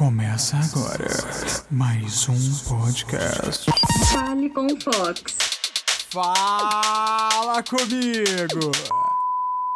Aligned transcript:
Começa 0.00 0.56
agora 0.56 1.10
mais 1.70 2.26
um 2.26 2.54
podcast. 2.66 3.70
Fale 4.10 4.48
com 4.48 4.64
o 4.64 4.80
Fox. 4.80 5.22
Fala 6.08 7.62
comigo! 7.62 8.72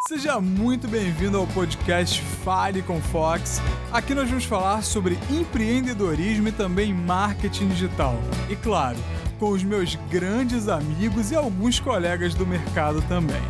Seja 0.08 0.40
muito 0.40 0.88
bem-vindo 0.88 1.36
ao 1.36 1.46
podcast 1.48 2.22
Fale 2.42 2.80
com 2.80 3.02
Fox. 3.02 3.60
Aqui 3.92 4.14
nós 4.14 4.26
vamos 4.30 4.46
falar 4.46 4.82
sobre 4.82 5.18
empreendedorismo 5.30 6.48
e 6.48 6.52
também 6.52 6.94
marketing 6.94 7.68
digital. 7.68 8.14
E 8.48 8.56
claro, 8.56 8.96
com 9.38 9.50
os 9.50 9.62
meus 9.62 9.94
grandes 10.10 10.68
amigos 10.68 11.32
e 11.32 11.36
alguns 11.36 11.78
colegas 11.78 12.32
do 12.34 12.46
mercado 12.46 13.02
também. 13.02 13.42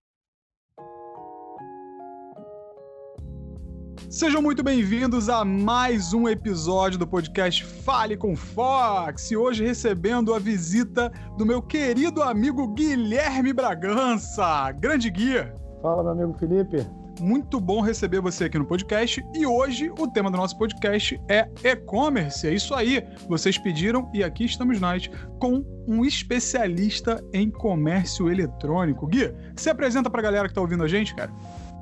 Sejam 4.10 4.42
muito 4.42 4.64
bem-vindos 4.64 5.30
a 5.30 5.46
mais 5.46 6.14
um 6.14 6.28
episódio 6.28 6.98
do 6.98 7.06
podcast 7.06 7.64
Fale 7.64 8.18
com 8.18 8.36
Fox. 8.36 9.30
E 9.30 9.38
hoje 9.38 9.64
recebendo 9.64 10.34
a 10.34 10.40
visita 10.40 11.12
do 11.38 11.46
meu 11.46 11.62
querido 11.62 12.24
amigo 12.24 12.70
Guilherme 12.74 13.54
Bragança. 13.54 14.72
Grande 14.72 15.12
guia. 15.12 15.54
Fala, 15.84 16.02
meu 16.02 16.24
amigo 16.24 16.40
Felipe. 16.40 16.88
Muito 17.22 17.60
bom 17.60 17.82
receber 17.82 18.20
você 18.20 18.46
aqui 18.46 18.58
no 18.58 18.66
podcast. 18.66 19.24
E 19.36 19.46
hoje 19.46 19.92
o 19.92 20.08
tema 20.08 20.32
do 20.32 20.38
nosso 20.38 20.58
podcast 20.58 21.22
é 21.30 21.48
e-commerce. 21.64 22.48
É 22.48 22.52
isso 22.52 22.74
aí. 22.74 23.06
Vocês 23.28 23.60
pediram 23.60 24.10
e 24.12 24.24
aqui 24.24 24.44
estamos 24.44 24.80
nós 24.80 25.08
com 25.40 25.64
um 25.88 26.04
especialista 26.04 27.24
em 27.32 27.52
comércio 27.52 28.28
eletrônico. 28.28 29.06
Gui, 29.06 29.32
se 29.56 29.70
apresenta 29.70 30.10
pra 30.10 30.24
galera 30.24 30.48
que 30.48 30.54
tá 30.56 30.62
ouvindo 30.62 30.84
a 30.84 30.88
gente, 30.88 31.14
cara. 31.14 31.32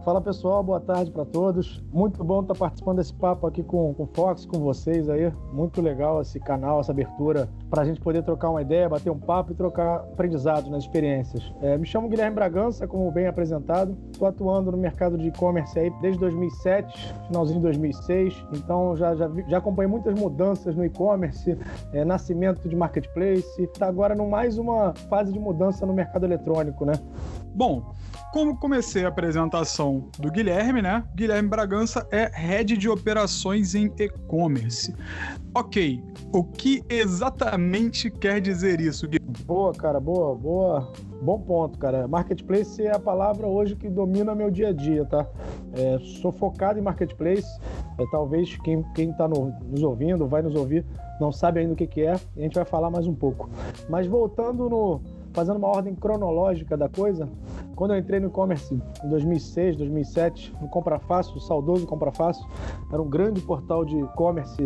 Fala 0.07 0.21
pessoal, 0.21 0.63
boa 0.63 0.79
tarde 0.79 1.11
para 1.11 1.25
todos. 1.25 1.83
Muito 1.91 2.23
bom 2.23 2.39
estar 2.39 2.55
participando 2.55 2.99
desse 2.99 3.13
papo 3.13 3.45
aqui 3.45 3.61
com, 3.61 3.93
o 3.97 4.09
Fox, 4.13 4.45
com 4.45 4.57
vocês 4.57 5.09
aí. 5.09 5.29
Muito 5.51 5.81
legal 5.81 6.21
esse 6.21 6.39
canal, 6.39 6.79
essa 6.79 6.93
abertura, 6.93 7.49
para 7.69 7.81
a 7.81 7.85
gente 7.85 7.99
poder 7.99 8.23
trocar 8.23 8.51
uma 8.51 8.61
ideia, 8.61 8.87
bater 8.87 9.09
um 9.09 9.19
papo 9.19 9.51
e 9.51 9.55
trocar 9.55 9.95
aprendizados 9.97 10.71
nas 10.71 10.83
experiências. 10.83 11.53
É, 11.61 11.77
me 11.77 11.85
chamo 11.85 12.07
Guilherme 12.07 12.33
Bragança, 12.33 12.87
como 12.87 13.11
bem 13.11 13.27
apresentado. 13.27 13.97
Estou 14.09 14.29
atuando 14.29 14.71
no 14.71 14.77
mercado 14.77 15.17
de 15.17 15.27
e-commerce 15.27 15.77
aí 15.77 15.91
desde 15.99 16.21
2007, 16.21 17.13
finalzinho 17.27 17.59
de 17.59 17.63
2006. 17.63 18.45
Então 18.53 18.95
já, 18.95 19.13
já, 19.13 19.29
já 19.45 19.57
acompanhei 19.57 19.91
muitas 19.91 20.17
mudanças 20.17 20.73
no 20.73 20.85
e-commerce, 20.85 21.57
é, 21.91 22.05
nascimento 22.05 22.69
de 22.69 22.77
marketplace. 22.77 23.61
Está 23.61 23.87
agora 23.87 24.15
no 24.15 24.29
mais 24.29 24.57
uma 24.57 24.93
fase 25.09 25.33
de 25.33 25.39
mudança 25.39 25.85
no 25.85 25.93
mercado 25.93 26.25
eletrônico, 26.25 26.85
né? 26.85 26.93
Bom, 27.53 27.83
como 28.31 28.57
comecei 28.57 29.05
a 29.05 29.07
apresentação 29.07 30.09
do 30.19 30.31
Guilherme, 30.31 30.81
né? 30.81 31.03
Guilherme 31.15 31.49
Bragança 31.49 32.07
é 32.11 32.29
head 32.33 32.77
de 32.77 32.89
operações 32.89 33.73
em 33.75 33.91
e-commerce. 33.97 34.93
Ok, 35.55 36.03
o 36.33 36.43
que 36.43 36.83
exatamente 36.89 38.09
quer 38.11 38.39
dizer 38.41 38.79
isso, 38.79 39.07
Guilherme? 39.07 39.33
Boa, 39.45 39.73
cara, 39.73 39.99
boa, 39.99 40.35
boa. 40.35 40.91
Bom 41.21 41.39
ponto, 41.39 41.79
cara. 41.79 42.07
Marketplace 42.07 42.85
é 42.85 42.95
a 42.95 42.99
palavra 42.99 43.47
hoje 43.47 43.75
que 43.75 43.89
domina 43.89 44.35
meu 44.35 44.51
dia 44.51 44.69
a 44.69 44.73
dia, 44.73 45.03
tá? 45.05 45.25
É, 45.73 45.97
sou 46.21 46.31
focado 46.31 46.77
em 46.77 46.81
marketplace. 46.81 47.59
É, 47.97 48.05
talvez 48.11 48.55
quem, 48.57 48.83
quem 48.93 49.11
tá 49.13 49.27
no, 49.27 49.53
nos 49.67 49.81
ouvindo, 49.81 50.27
vai 50.27 50.41
nos 50.41 50.53
ouvir, 50.53 50.85
não 51.19 51.31
sabe 51.31 51.59
ainda 51.59 51.73
o 51.73 51.75
que, 51.75 51.87
que 51.87 52.01
é. 52.01 52.13
A 52.13 52.39
gente 52.39 52.55
vai 52.55 52.65
falar 52.65 52.91
mais 52.91 53.07
um 53.07 53.15
pouco. 53.15 53.49
Mas 53.89 54.05
voltando 54.05 54.69
no, 54.69 55.01
fazendo 55.37 55.57
uma 55.57 55.67
ordem 55.67 55.93
cronológica 55.93 56.75
da 56.75 56.89
coisa, 56.89 57.29
quando 57.75 57.93
eu 57.93 57.99
entrei 57.99 58.19
no 58.19 58.25
e-commerce 58.25 58.73
em 58.73 59.07
2006, 59.07 59.75
2007, 59.75 60.51
no 60.59 60.67
Compra 60.67 60.97
Fácil, 60.97 61.35
o 61.35 61.39
saudoso 61.39 61.85
Compra 61.85 62.11
Fácil, 62.11 62.43
era 62.91 62.99
um 62.99 63.07
grande 63.07 63.39
portal 63.41 63.85
de 63.85 63.95
e-commerce 63.95 64.57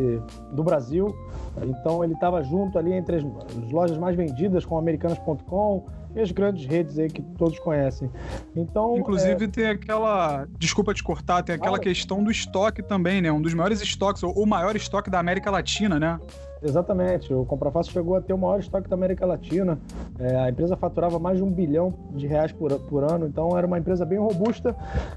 do 0.54 0.64
Brasil. 0.64 1.14
Então 1.62 2.02
ele 2.06 2.14
estava 2.14 2.42
junto 2.42 2.80
ali 2.80 2.94
entre 2.94 3.18
as, 3.18 3.24
lojas 3.70 3.98
mais 3.98 4.16
vendidas, 4.16 4.64
com 4.64 4.78
americanas.com 4.78 5.88
e 6.16 6.22
as 6.22 6.32
grandes 6.32 6.66
redes 6.66 6.98
aí 6.98 7.10
que 7.10 7.22
todos 7.22 7.60
conhecem. 7.60 8.10
Então, 8.56 8.98
inclusive 8.98 9.44
é... 9.44 9.48
tem 9.50 9.66
aquela, 9.66 10.48
desculpa 10.58 10.94
te 10.94 11.04
cortar, 11.04 11.44
tem 11.44 11.56
aquela 11.56 11.76
ah, 11.76 11.82
questão 11.82 12.24
do 12.24 12.32
estoque 12.32 12.82
também, 12.82 13.22
né? 13.22 13.30
Um 13.30 13.42
dos 13.42 13.54
maiores 13.54 13.82
estoques, 13.82 14.24
ou 14.24 14.32
o 14.32 14.48
maior 14.48 14.74
estoque 14.78 15.10
da 15.10 15.20
América 15.20 15.52
Latina, 15.52 16.00
né? 16.00 16.18
Exatamente. 16.64 17.34
O 17.34 17.44
Comprafácil 17.44 17.92
chegou 17.92 18.16
a 18.16 18.22
ter 18.22 18.34
o 18.34 18.38
maior 18.38 18.60
estoque 18.60 18.88
da 18.88 18.96
América 18.96 19.26
Latina. 19.26 19.80
É, 20.20 20.36
a 20.38 20.50
empresa 20.50 20.78
faturava 20.78 21.18
mais 21.18 21.38
de 21.38 21.44
um 21.44 21.52
bilhão 21.52 21.94
de 22.12 22.28
reais 22.28 22.52
por, 22.52 22.72
por 22.82 23.04
ano, 23.04 23.26
então 23.26 23.58
era 23.58 23.66
uma 23.66 23.80
empresa 23.80 24.06
bem 24.06 24.20
robusta 24.20 24.76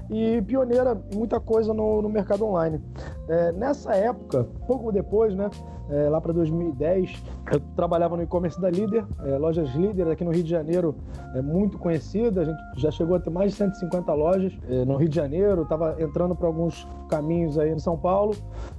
e 0.09 0.41
pioneira 0.41 0.99
em 1.11 1.17
muita 1.17 1.39
coisa 1.39 1.73
no, 1.73 2.01
no 2.01 2.09
mercado 2.09 2.45
online. 2.45 2.81
É, 3.29 3.51
nessa 3.51 3.93
época, 3.95 4.47
pouco 4.65 4.91
depois, 4.91 5.35
né, 5.35 5.49
é, 5.89 6.09
lá 6.09 6.19
para 6.19 6.33
2010, 6.33 7.23
eu 7.51 7.59
trabalhava 7.75 8.17
no 8.17 8.23
e-commerce 8.23 8.59
da 8.59 8.69
Líder, 8.69 9.05
é, 9.23 9.37
lojas 9.37 9.69
Líder 9.75 10.07
aqui 10.07 10.23
no 10.23 10.31
Rio 10.31 10.43
de 10.43 10.49
Janeiro, 10.49 10.95
é 11.35 11.41
muito 11.41 11.77
conhecida, 11.77 12.41
a 12.41 12.45
gente 12.45 12.59
já 12.77 12.89
chegou 12.89 13.15
a 13.15 13.19
ter 13.19 13.29
mais 13.29 13.51
de 13.51 13.57
150 13.57 14.13
lojas 14.13 14.53
é, 14.67 14.85
no 14.85 14.95
Rio 14.95 15.09
de 15.09 15.15
Janeiro, 15.15 15.63
estava 15.63 15.95
entrando 16.01 16.35
para 16.35 16.47
alguns 16.47 16.87
caminhos 17.09 17.59
aí 17.59 17.71
em 17.71 17.79
São 17.79 17.97
Paulo, 17.97 18.35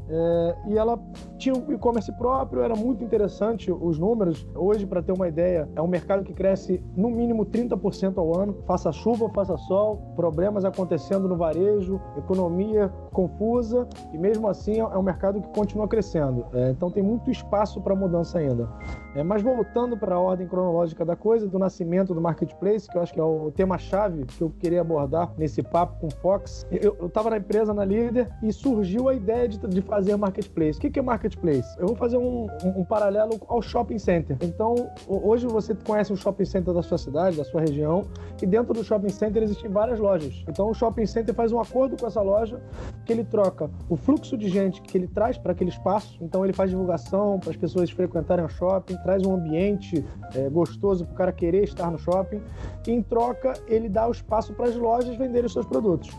é, 0.09 0.57
e 0.69 0.79
ela 0.79 0.99
tinha 1.39 1.55
um 1.55 1.73
e-commerce 1.73 2.11
próprio, 2.17 2.56
era 2.63 2.75
muito 2.75 3.03
interessante 3.03 3.71
os 3.71 3.99
números. 3.99 4.47
Hoje, 4.55 4.87
para 4.87 5.03
ter 5.03 5.13
uma 5.13 5.29
ideia, 5.29 5.69
é 5.75 5.83
um 5.83 5.87
mercado 5.87 6.25
que 6.25 6.33
cresce 6.33 6.83
no 6.97 7.11
mínimo 7.11 7.47
30% 7.47 8.19
ao 8.19 8.39
ano, 8.39 8.57
faça 8.67 8.93
chuva, 8.93 9.29
faça 9.31 9.57
sol, 9.57 9.99
problemas 10.17 10.65
acontecendo 10.65 11.29
no 11.29 11.37
varejo, 11.37 12.01
economia 12.17 12.93
confusa, 13.13 13.89
e 14.13 14.19
mesmo 14.19 14.49
assim 14.49 14.79
é 14.79 14.99
um 14.99 15.03
mercado 15.03 15.41
que 15.41 15.49
continua 15.49 15.89
crescendo. 15.89 16.47
É, 16.53 16.71
então 16.71 16.91
tem 16.91 17.03
muito 17.03 17.31
espaço 17.31 17.81
para 17.81 17.95
mudança 17.95 18.39
ainda. 18.39 18.69
É, 19.15 19.23
mas 19.23 19.43
voltando 19.43 19.97
para 19.97 20.15
a 20.15 20.21
ordem 20.21 20.47
cronológica 20.47 21.05
da 21.05 21.17
coisa, 21.17 21.49
do 21.49 21.59
nascimento 21.59 22.13
do 22.13 22.21
marketplace, 22.21 22.87
que 22.89 22.99
eu 22.99 23.03
acho 23.03 23.15
que 23.15 23.21
é 23.21 23.23
o 23.23 23.51
tema-chave 23.51 24.25
que 24.27 24.43
eu 24.43 24.51
queria 24.59 24.83
abordar 24.83 25.33
nesse 25.39 25.63
papo 25.63 25.99
com 26.01 26.09
o 26.09 26.11
Fox, 26.11 26.67
eu 26.71 27.07
estava 27.07 27.31
na 27.31 27.39
empresa, 27.39 27.73
na 27.73 27.85
líder, 27.85 28.29
e 28.43 28.53
surgiu 28.53 29.09
a 29.09 29.15
ideia 29.15 29.49
de, 29.49 29.59
de 29.59 29.81
fazer 29.81 30.17
marketplace. 30.17 30.79
O 30.79 30.81
que, 30.83 30.91
que 30.91 30.99
é 30.99 31.03
marketplace? 31.03 31.79
Eu 31.79 31.87
vou 31.87 31.97
fazer 31.97 32.19
um, 32.19 32.46
um, 32.65 32.85
paralelo 32.85 33.41
ao 33.49 33.63
shopping 33.63 33.99
center. 33.99 34.37
Então, 34.41 34.91
hoje 35.07 35.47
você 35.47 35.75
conhece 35.75 36.13
um 36.13 36.17
shopping 36.17 36.45
center 36.45 36.75
da 36.75 36.83
sua 36.83 36.99
cidade, 36.99 37.37
da 37.37 37.45
sua 37.45 37.61
região, 37.61 38.05
e 38.41 38.47
dentro 38.47 38.73
do 38.75 38.85
shopping 38.85 39.09
center 39.09 39.43
existem 39.43 39.71
várias 39.71 39.99
lojas. 39.99 40.45
Então, 40.49 40.71
o 40.71 40.75
shopping 40.75 41.07
center 41.07 41.35
faz 41.35 41.53
um 41.53 41.61
acordo 41.61 41.97
com 41.97 42.07
essa 42.07 42.21
loja 42.21 42.61
que 43.05 43.13
ele 43.13 43.25
troca 43.25 43.71
o 43.89 43.97
fluxo 43.97 44.37
de 44.37 44.49
gente 44.49 44.83
que 44.83 44.97
ele 44.97 45.07
traz 45.07 45.39
para 45.39 45.53
aquele 45.53 45.71
espaço. 45.71 46.19
Então, 46.21 46.45
ele 46.45 46.53
faz 46.53 46.71
divulgação 46.71 47.39
para 47.39 47.51
as 47.51 47.57
pessoas 47.57 47.91
frequentarem 47.91 48.45
o 48.45 48.49
shopping, 48.49 48.97
traz 49.03 49.25
um 49.25 49.35
ambiente 49.35 50.05
é, 50.35 50.49
gostoso 50.49 51.05
para 51.05 51.15
o 51.15 51.17
cara 51.17 51.33
querer 51.33 51.65
estar 51.65 51.91
no 51.91 51.99
shopping. 51.99 52.41
E, 52.87 52.91
em 52.91 53.03
troca, 53.03 53.55
ele 53.67 53.89
dá 53.89 54.09
o 54.09 54.13
espaço 54.13 54.53
para 54.55 54.69
as 54.69 54.77
lojas 54.77 55.17
venderem 55.17 55.47
os 55.47 55.53
seus 55.53 55.67
produtos. 55.67 56.11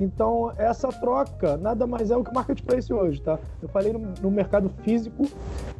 Então, 0.00 0.52
essa 0.56 0.88
troca 0.88 1.56
nada 1.56 1.86
mais 1.86 2.10
é 2.10 2.16
o 2.16 2.24
que 2.24 2.32
marketplace 2.32 2.92
hoje, 2.92 3.20
tá? 3.20 3.38
Eu 3.60 3.68
falei 3.68 3.92
no, 3.92 4.00
no 4.20 4.30
mercado 4.30 4.70
físico, 4.82 5.24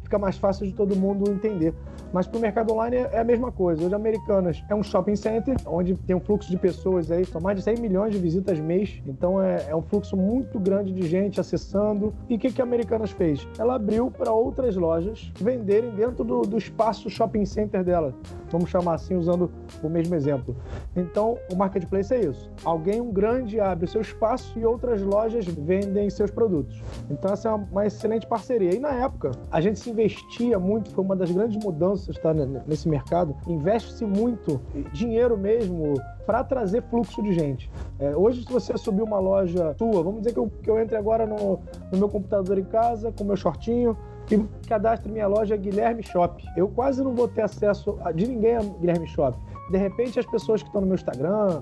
fica 0.01 0.17
mais 0.17 0.37
fácil 0.37 0.65
de 0.65 0.73
todo 0.73 0.95
mundo 0.95 1.29
entender. 1.29 1.73
Mas 2.13 2.27
para 2.27 2.37
o 2.37 2.41
mercado 2.41 2.71
online 2.71 2.97
é 2.97 3.19
a 3.19 3.23
mesma 3.23 3.51
coisa. 3.51 3.83
Hoje, 3.83 3.95
Americanas 3.95 4.63
é 4.69 4.75
um 4.75 4.83
shopping 4.83 5.15
center, 5.15 5.55
onde 5.65 5.95
tem 5.95 6.15
um 6.15 6.19
fluxo 6.19 6.49
de 6.49 6.57
pessoas 6.57 7.11
aí, 7.11 7.25
são 7.25 7.41
mais 7.41 7.57
de 7.57 7.63
100 7.63 7.77
milhões 7.77 8.13
de 8.13 8.19
visitas 8.19 8.59
mês. 8.59 9.01
Então 9.07 9.41
é, 9.41 9.65
é 9.69 9.75
um 9.75 9.81
fluxo 9.81 10.15
muito 10.15 10.59
grande 10.59 10.93
de 10.93 11.07
gente 11.07 11.39
acessando. 11.39 12.13
E 12.29 12.35
o 12.35 12.39
que, 12.39 12.51
que 12.51 12.61
a 12.61 12.63
Americanas 12.63 13.11
fez? 13.11 13.47
Ela 13.57 13.75
abriu 13.75 14.11
para 14.11 14.31
outras 14.31 14.75
lojas 14.75 15.31
venderem 15.39 15.89
dentro 15.91 16.23
do, 16.23 16.41
do 16.41 16.57
espaço 16.57 17.09
shopping 17.09 17.45
center 17.45 17.83
dela. 17.83 18.13
Vamos 18.51 18.69
chamar 18.69 18.95
assim, 18.95 19.15
usando 19.15 19.51
o 19.81 19.89
mesmo 19.89 20.13
exemplo. 20.13 20.55
Então, 20.95 21.39
o 21.51 21.55
marketplace 21.55 22.13
é 22.13 22.25
isso. 22.25 22.51
Alguém, 22.63 23.01
um 23.01 23.11
grande, 23.11 23.59
abre 23.59 23.85
o 23.85 23.87
seu 23.87 24.01
espaço 24.01 24.57
e 24.59 24.65
outras 24.65 25.01
lojas 25.01 25.45
vendem 25.45 26.07
seus 26.11 26.29
produtos. 26.29 26.79
Então, 27.09 27.33
essa 27.33 27.49
é 27.49 27.51
uma, 27.51 27.67
uma 27.71 27.85
excelente 27.87 28.27
parceria. 28.27 28.75
E 28.75 28.79
na 28.79 28.91
época, 28.91 29.31
a 29.51 29.59
gente 29.59 29.79
se 29.83 29.89
investia 29.89 30.57
muito, 30.57 30.89
foi 30.91 31.03
uma 31.03 31.15
das 31.15 31.29
grandes 31.29 31.61
mudanças 31.63 32.15
está 32.15 32.33
nesse 32.33 32.87
mercado, 32.87 33.35
investe-se 33.47 34.05
muito 34.05 34.61
dinheiro 34.93 35.37
mesmo 35.37 35.93
para 36.25 36.43
trazer 36.43 36.81
fluxo 36.83 37.21
de 37.21 37.33
gente. 37.33 37.69
É, 37.99 38.15
hoje, 38.15 38.43
se 38.43 38.51
você 38.51 38.77
subir 38.77 39.01
uma 39.01 39.19
loja 39.19 39.75
sua, 39.77 40.01
vamos 40.01 40.21
dizer 40.21 40.33
que 40.33 40.39
eu, 40.39 40.49
que 40.61 40.69
eu 40.69 40.79
entre 40.79 40.95
agora 40.95 41.25
no, 41.25 41.59
no 41.91 41.97
meu 41.97 42.07
computador 42.07 42.57
em 42.57 42.63
casa, 42.63 43.11
com 43.11 43.25
meu 43.25 43.35
shortinho, 43.35 43.97
que 44.25 44.41
cadastre 44.67 45.11
minha 45.11 45.27
loja 45.27 45.55
Guilherme 45.57 46.01
Shop. 46.01 46.41
Eu 46.55 46.69
quase 46.69 47.03
não 47.03 47.13
vou 47.13 47.27
ter 47.27 47.41
acesso 47.41 47.97
de 48.15 48.27
ninguém 48.27 48.55
a 48.55 48.61
Guilherme 48.61 49.07
Shop. 49.07 49.37
De 49.69 49.77
repente, 49.77 50.19
as 50.19 50.25
pessoas 50.25 50.61
que 50.61 50.69
estão 50.69 50.81
no 50.81 50.87
meu 50.87 50.95
Instagram, 50.95 51.61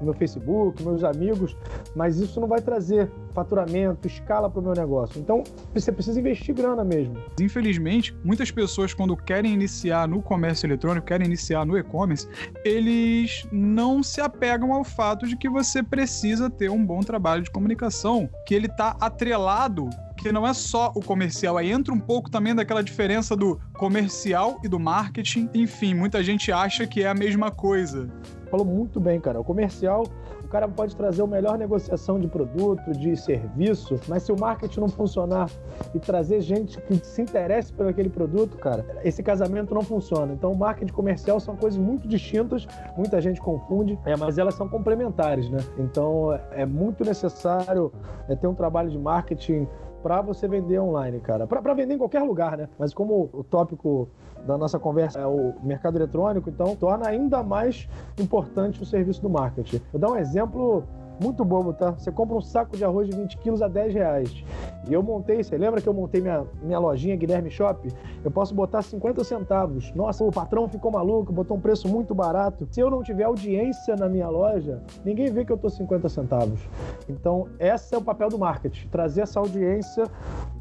no 0.00 0.06
meu 0.06 0.14
Facebook, 0.14 0.82
meus 0.82 1.04
amigos, 1.04 1.56
mas 1.94 2.18
isso 2.18 2.40
não 2.40 2.48
vai 2.48 2.60
trazer 2.60 3.10
faturamento, 3.32 4.06
escala 4.06 4.50
para 4.50 4.60
o 4.60 4.62
meu 4.62 4.72
negócio. 4.72 5.20
Então, 5.20 5.44
você 5.72 5.92
precisa 5.92 6.18
investir 6.18 6.54
grana 6.54 6.84
mesmo. 6.84 7.16
Infelizmente, 7.40 8.16
muitas 8.24 8.50
pessoas, 8.50 8.92
quando 8.92 9.16
querem 9.16 9.52
iniciar 9.52 10.08
no 10.08 10.20
comércio 10.22 10.66
eletrônico, 10.66 11.06
querem 11.06 11.26
iniciar 11.26 11.64
no 11.64 11.78
e-commerce, 11.78 12.28
eles 12.64 13.46
não 13.52 14.02
se 14.02 14.20
apegam 14.20 14.72
ao 14.72 14.84
fato 14.84 15.26
de 15.26 15.36
que 15.36 15.48
você 15.48 15.82
precisa 15.82 16.50
ter 16.50 16.70
um 16.70 16.84
bom 16.84 17.00
trabalho 17.00 17.42
de 17.42 17.50
comunicação, 17.50 18.28
que 18.46 18.54
ele 18.54 18.66
está 18.66 18.96
atrelado 19.00 19.88
que 20.16 20.32
não 20.32 20.46
é 20.46 20.54
só 20.54 20.90
o 20.94 21.02
comercial, 21.02 21.56
aí 21.56 21.70
entra 21.70 21.92
um 21.92 22.00
pouco 22.00 22.30
também 22.30 22.54
daquela 22.54 22.82
diferença 22.82 23.36
do 23.36 23.60
comercial 23.74 24.58
e 24.64 24.68
do 24.68 24.80
marketing. 24.80 25.48
Enfim, 25.54 25.94
muita 25.94 26.22
gente 26.24 26.50
acha 26.50 26.86
que 26.86 27.02
é 27.02 27.08
a 27.08 27.14
mesma 27.14 27.35
coisa. 27.50 28.08
Falou 28.50 28.66
muito 28.66 29.00
bem, 29.00 29.20
cara. 29.20 29.40
O 29.40 29.44
comercial 29.44 30.04
o 30.46 30.48
cara 30.48 30.68
pode 30.68 30.94
trazer 30.94 31.22
a 31.22 31.26
melhor 31.26 31.58
negociação 31.58 32.20
de 32.20 32.28
produto, 32.28 32.92
de 32.92 33.16
serviço, 33.16 33.98
mas 34.06 34.22
se 34.22 34.30
o 34.30 34.38
marketing 34.38 34.78
não 34.78 34.88
funcionar 34.88 35.50
e 35.92 35.98
trazer 35.98 36.40
gente 36.40 36.80
que 36.82 36.94
se 37.04 37.20
interesse 37.20 37.72
por 37.72 37.88
aquele 37.88 38.08
produto, 38.08 38.56
cara, 38.56 38.86
esse 39.02 39.24
casamento 39.24 39.74
não 39.74 39.82
funciona. 39.82 40.32
Então, 40.32 40.54
marketing 40.54 40.92
comercial 40.92 41.40
são 41.40 41.56
coisas 41.56 41.78
muito 41.78 42.06
distintas, 42.06 42.64
muita 42.96 43.20
gente 43.20 43.40
confunde, 43.40 43.98
é, 44.04 44.16
mas 44.16 44.38
elas 44.38 44.54
são 44.54 44.68
complementares, 44.68 45.50
né? 45.50 45.58
Então, 45.78 46.32
é 46.52 46.64
muito 46.64 47.04
necessário 47.04 47.92
é, 48.28 48.36
ter 48.36 48.46
um 48.46 48.54
trabalho 48.54 48.88
de 48.88 48.98
marketing 48.98 49.66
para 50.06 50.22
você 50.22 50.46
vender 50.46 50.78
online, 50.78 51.18
cara. 51.18 51.48
Para 51.48 51.74
vender 51.74 51.94
em 51.94 51.98
qualquer 51.98 52.22
lugar, 52.22 52.56
né? 52.56 52.68
Mas 52.78 52.94
como 52.94 53.28
o 53.32 53.42
tópico 53.42 54.08
da 54.46 54.56
nossa 54.56 54.78
conversa 54.78 55.18
é 55.18 55.26
o 55.26 55.54
mercado 55.64 55.98
eletrônico, 55.98 56.48
então 56.48 56.76
torna 56.76 57.08
ainda 57.08 57.42
mais 57.42 57.88
importante 58.16 58.80
o 58.80 58.86
serviço 58.86 59.20
do 59.20 59.28
marketing. 59.28 59.80
Vou 59.90 60.00
dar 60.00 60.12
um 60.12 60.16
exemplo 60.16 60.84
muito 61.20 61.44
bobo, 61.44 61.72
tá? 61.72 61.92
Você 61.92 62.10
compra 62.12 62.36
um 62.36 62.40
saco 62.40 62.76
de 62.76 62.84
arroz 62.84 63.08
de 63.08 63.16
20 63.16 63.38
quilos 63.38 63.62
a 63.62 63.68
10 63.68 63.94
reais. 63.94 64.44
E 64.88 64.92
eu 64.92 65.02
montei, 65.02 65.42
você 65.42 65.56
lembra 65.56 65.80
que 65.80 65.88
eu 65.88 65.94
montei 65.94 66.20
minha, 66.20 66.44
minha 66.62 66.78
lojinha 66.78 67.16
Guilherme 67.16 67.50
Shop? 67.50 67.88
Eu 68.24 68.30
posso 68.30 68.54
botar 68.54 68.82
50 68.82 69.24
centavos. 69.24 69.92
Nossa, 69.94 70.22
o 70.22 70.30
patrão 70.30 70.68
ficou 70.68 70.92
maluco, 70.92 71.32
botou 71.32 71.56
um 71.56 71.60
preço 71.60 71.88
muito 71.88 72.14
barato. 72.14 72.68
Se 72.70 72.80
eu 72.80 72.90
não 72.90 73.02
tiver 73.02 73.24
audiência 73.24 73.96
na 73.96 74.08
minha 74.08 74.28
loja, 74.28 74.80
ninguém 75.04 75.30
vê 75.32 75.44
que 75.44 75.50
eu 75.50 75.56
tô 75.56 75.68
50 75.68 76.08
centavos. 76.08 76.60
Então, 77.08 77.48
esse 77.58 77.94
é 77.94 77.98
o 77.98 78.02
papel 78.02 78.28
do 78.28 78.38
marketing, 78.38 78.88
trazer 78.88 79.22
essa 79.22 79.40
audiência 79.40 80.04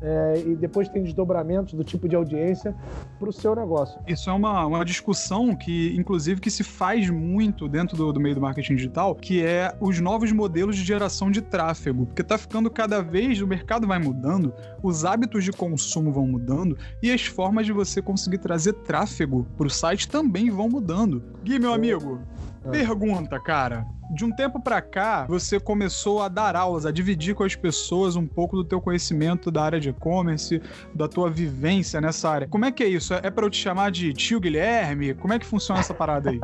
é, 0.02 0.44
e 0.46 0.56
depois 0.56 0.90
tem 0.90 1.04
desdobramentos 1.04 1.74
do 1.74 1.84
tipo 1.84 2.08
de 2.08 2.16
audiência 2.16 2.76
para 3.20 3.30
o 3.30 3.34
seu 3.34 3.56
negócio. 3.56 4.00
Isso 4.08 4.30
é 4.30 4.34
uma, 4.34 4.66
uma 4.66 4.84
discussão 4.84 5.56
que, 5.56 5.96
inclusive, 5.96 6.42
que 6.42 6.50
se 6.50 6.64
faz 6.64 7.10
muito 7.10 7.68
dentro 7.68 7.96
do, 7.96 8.12
do 8.12 8.20
meio 8.20 8.36
do 8.36 8.42
marketing 8.42 8.76
digital, 8.76 9.16
que 9.16 9.44
é 9.44 9.76
os 9.80 10.00
novos 10.00 10.32
modelos 10.32 10.45
modelos 10.46 10.76
de 10.76 10.84
geração 10.84 11.32
de 11.32 11.42
tráfego, 11.42 12.06
porque 12.06 12.24
tá 12.24 12.38
ficando 12.38 12.70
cada 12.70 13.02
vez, 13.02 13.42
o 13.42 13.48
mercado 13.48 13.88
vai 13.88 13.98
mudando, 13.98 14.54
os 14.84 15.04
hábitos 15.04 15.44
de 15.44 15.52
consumo 15.52 16.12
vão 16.12 16.28
mudando 16.28 16.78
e 17.02 17.12
as 17.12 17.26
formas 17.26 17.66
de 17.66 17.74
você 17.74 18.00
conseguir 18.00 18.38
trazer 18.38 18.74
tráfego 18.74 19.48
para 19.58 19.66
o 19.66 19.70
site 19.72 20.08
também 20.08 20.52
vão 20.52 20.70
mudando. 20.70 21.24
Gui, 21.44 21.58
meu 21.58 21.74
amigo, 21.74 22.22
ah. 22.64 22.70
pergunta, 22.70 23.40
cara 23.40 23.88
de 24.10 24.24
um 24.24 24.32
tempo 24.32 24.60
para 24.60 24.82
cá, 24.82 25.26
você 25.28 25.60
começou 25.60 26.22
a 26.22 26.28
dar 26.28 26.56
aulas, 26.56 26.86
a 26.86 26.92
dividir 26.92 27.36
com 27.36 27.44
as 27.44 27.56
pessoas 27.56 28.16
um 28.16 28.28
pouco 28.28 28.56
do 28.56 28.64
teu 28.64 28.80
conhecimento 28.80 29.50
da 29.50 29.64
área 29.64 29.80
de 29.80 29.90
e-commerce, 29.90 30.62
da 30.94 31.08
tua 31.08 31.30
vivência 31.30 32.00
nessa 32.00 32.30
área. 32.30 32.48
Como 32.48 32.66
é 32.66 32.72
que 32.72 32.84
é 32.84 32.88
isso? 32.88 33.14
É 33.14 33.30
para 33.30 33.46
eu 33.46 33.50
te 33.50 33.58
chamar 33.58 33.92
de 33.92 34.14
tio 34.14 34.40
Guilherme? 34.40 35.14
Como 35.16 35.34
é 35.34 35.40
que 35.40 35.46
funciona 35.46 35.80
essa 35.80 35.94
parada 35.94 36.30
aí? 36.30 36.40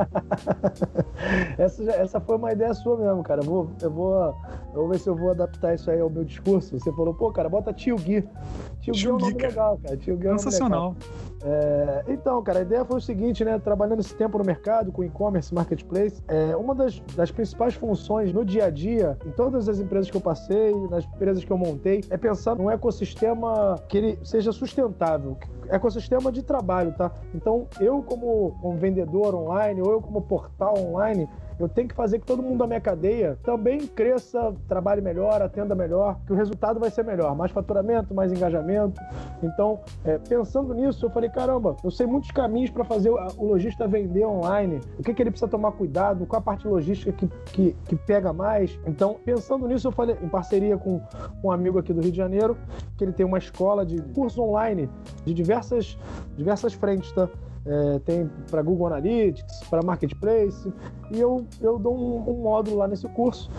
essa, 1.56 1.82
essa 1.92 2.20
foi 2.20 2.36
uma 2.36 2.52
ideia 2.52 2.74
sua 2.74 2.96
mesmo, 2.96 3.22
cara. 3.22 3.40
Eu 3.40 3.46
vou, 3.46 3.70
eu 3.80 3.90
vou, 3.90 4.14
eu 4.74 4.74
vou 4.74 4.88
ver 4.88 4.98
se 4.98 5.08
eu 5.08 5.16
vou 5.16 5.30
adaptar 5.30 5.74
isso 5.74 5.90
aí 5.90 6.00
ao 6.00 6.10
meu 6.10 6.24
discurso. 6.24 6.78
Você 6.78 6.92
falou, 6.92 7.14
pô, 7.14 7.30
cara, 7.30 7.48
bota 7.48 7.72
tio 7.72 7.96
Gui. 7.96 8.22
Tio, 8.80 8.92
tio 8.92 9.16
Gui 9.16 9.24
é 9.24 9.28
um 9.28 9.30
nome 9.30 9.42
legal, 9.42 9.78
cara. 9.82 9.96
Tio 9.96 10.16
Gui 10.16 10.26
é 10.26 10.34
um 10.34 10.38
Sensacional. 10.38 10.96
É, 11.44 12.04
então, 12.08 12.42
cara, 12.42 12.60
a 12.60 12.62
ideia 12.62 12.84
foi 12.84 12.98
o 12.98 13.00
seguinte, 13.00 13.44
né? 13.44 13.58
Trabalhando 13.58 14.00
esse 14.00 14.14
tempo 14.14 14.38
no 14.38 14.44
mercado, 14.44 14.92
com 14.92 15.02
e-commerce, 15.02 15.52
marketplace, 15.52 16.22
é, 16.28 16.56
uma 16.56 16.74
das, 16.74 17.00
das 17.16 17.30
principais 17.30 17.51
funções 17.74 18.32
no 18.32 18.44
dia 18.44 18.66
a 18.66 18.70
dia, 18.70 19.18
em 19.26 19.30
todas 19.30 19.68
as 19.68 19.78
empresas 19.78 20.10
que 20.10 20.16
eu 20.16 20.20
passei, 20.20 20.74
nas 20.88 21.04
empresas 21.04 21.44
que 21.44 21.50
eu 21.50 21.58
montei, 21.58 22.02
é 22.10 22.16
pensar 22.16 22.54
num 22.56 22.70
ecossistema 22.70 23.78
que 23.88 23.98
ele 23.98 24.18
seja 24.22 24.52
sustentável, 24.52 25.36
ecossistema 25.68 26.30
de 26.30 26.42
trabalho, 26.42 26.92
tá? 26.92 27.10
Então, 27.34 27.66
eu 27.80 28.02
como, 28.02 28.56
como 28.60 28.76
vendedor 28.76 29.34
online, 29.34 29.80
ou 29.80 29.92
eu 29.92 30.00
como 30.00 30.20
portal 30.22 30.74
online, 30.78 31.28
eu 31.58 31.68
tenho 31.68 31.88
que 31.88 31.94
fazer 31.94 32.18
que 32.18 32.26
todo 32.26 32.42
mundo 32.42 32.58
da 32.58 32.66
minha 32.66 32.80
cadeia 32.80 33.38
também 33.42 33.86
cresça, 33.86 34.54
trabalhe 34.68 35.00
melhor, 35.00 35.40
atenda 35.42 35.74
melhor, 35.74 36.18
que 36.26 36.32
o 36.32 36.36
resultado 36.36 36.78
vai 36.80 36.90
ser 36.90 37.04
melhor. 37.04 37.34
Mais 37.36 37.50
faturamento, 37.50 38.14
mais 38.14 38.32
engajamento. 38.32 39.00
Então, 39.42 39.80
é, 40.04 40.18
pensando 40.18 40.74
nisso, 40.74 41.06
eu 41.06 41.10
falei: 41.10 41.30
caramba, 41.30 41.76
eu 41.82 41.90
sei 41.90 42.06
muitos 42.06 42.30
caminhos 42.30 42.70
para 42.70 42.84
fazer 42.84 43.10
o 43.10 43.44
lojista 43.44 43.86
vender 43.86 44.24
online, 44.24 44.80
o 44.98 45.02
que, 45.02 45.14
que 45.14 45.22
ele 45.22 45.30
precisa 45.30 45.50
tomar 45.50 45.72
cuidado, 45.72 46.26
qual 46.26 46.40
a 46.40 46.42
parte 46.42 46.66
logística 46.66 47.12
que, 47.12 47.28
que, 47.52 47.76
que 47.86 47.96
pega 47.96 48.32
mais. 48.32 48.78
Então, 48.86 49.16
pensando 49.24 49.66
nisso, 49.66 49.88
eu 49.88 49.92
falei, 49.92 50.16
em 50.22 50.28
parceria 50.28 50.76
com, 50.76 51.00
um 51.42 51.50
amigo 51.50 51.78
aqui 51.78 51.92
do 51.92 52.00
Rio 52.00 52.10
de 52.10 52.16
Janeiro, 52.16 52.56
que 52.96 53.04
ele 53.04 53.12
tem 53.12 53.26
uma 53.26 53.38
escola 53.38 53.84
de 53.84 54.00
curso 54.14 54.42
online 54.42 54.88
de 55.24 55.34
diversas, 55.34 55.98
diversas 56.36 56.72
frentes, 56.72 57.12
tá? 57.12 57.28
É, 57.64 57.98
tem 58.00 58.30
para 58.50 58.62
Google 58.62 58.88
Analytics, 58.88 59.64
para 59.68 59.82
Marketplace, 59.82 60.72
e 61.10 61.20
eu, 61.20 61.46
eu 61.60 61.78
dou 61.78 61.96
um, 61.96 62.30
um, 62.30 62.42
módulo 62.42 62.78
lá 62.78 62.88
nesse 62.88 63.08
curso 63.10 63.50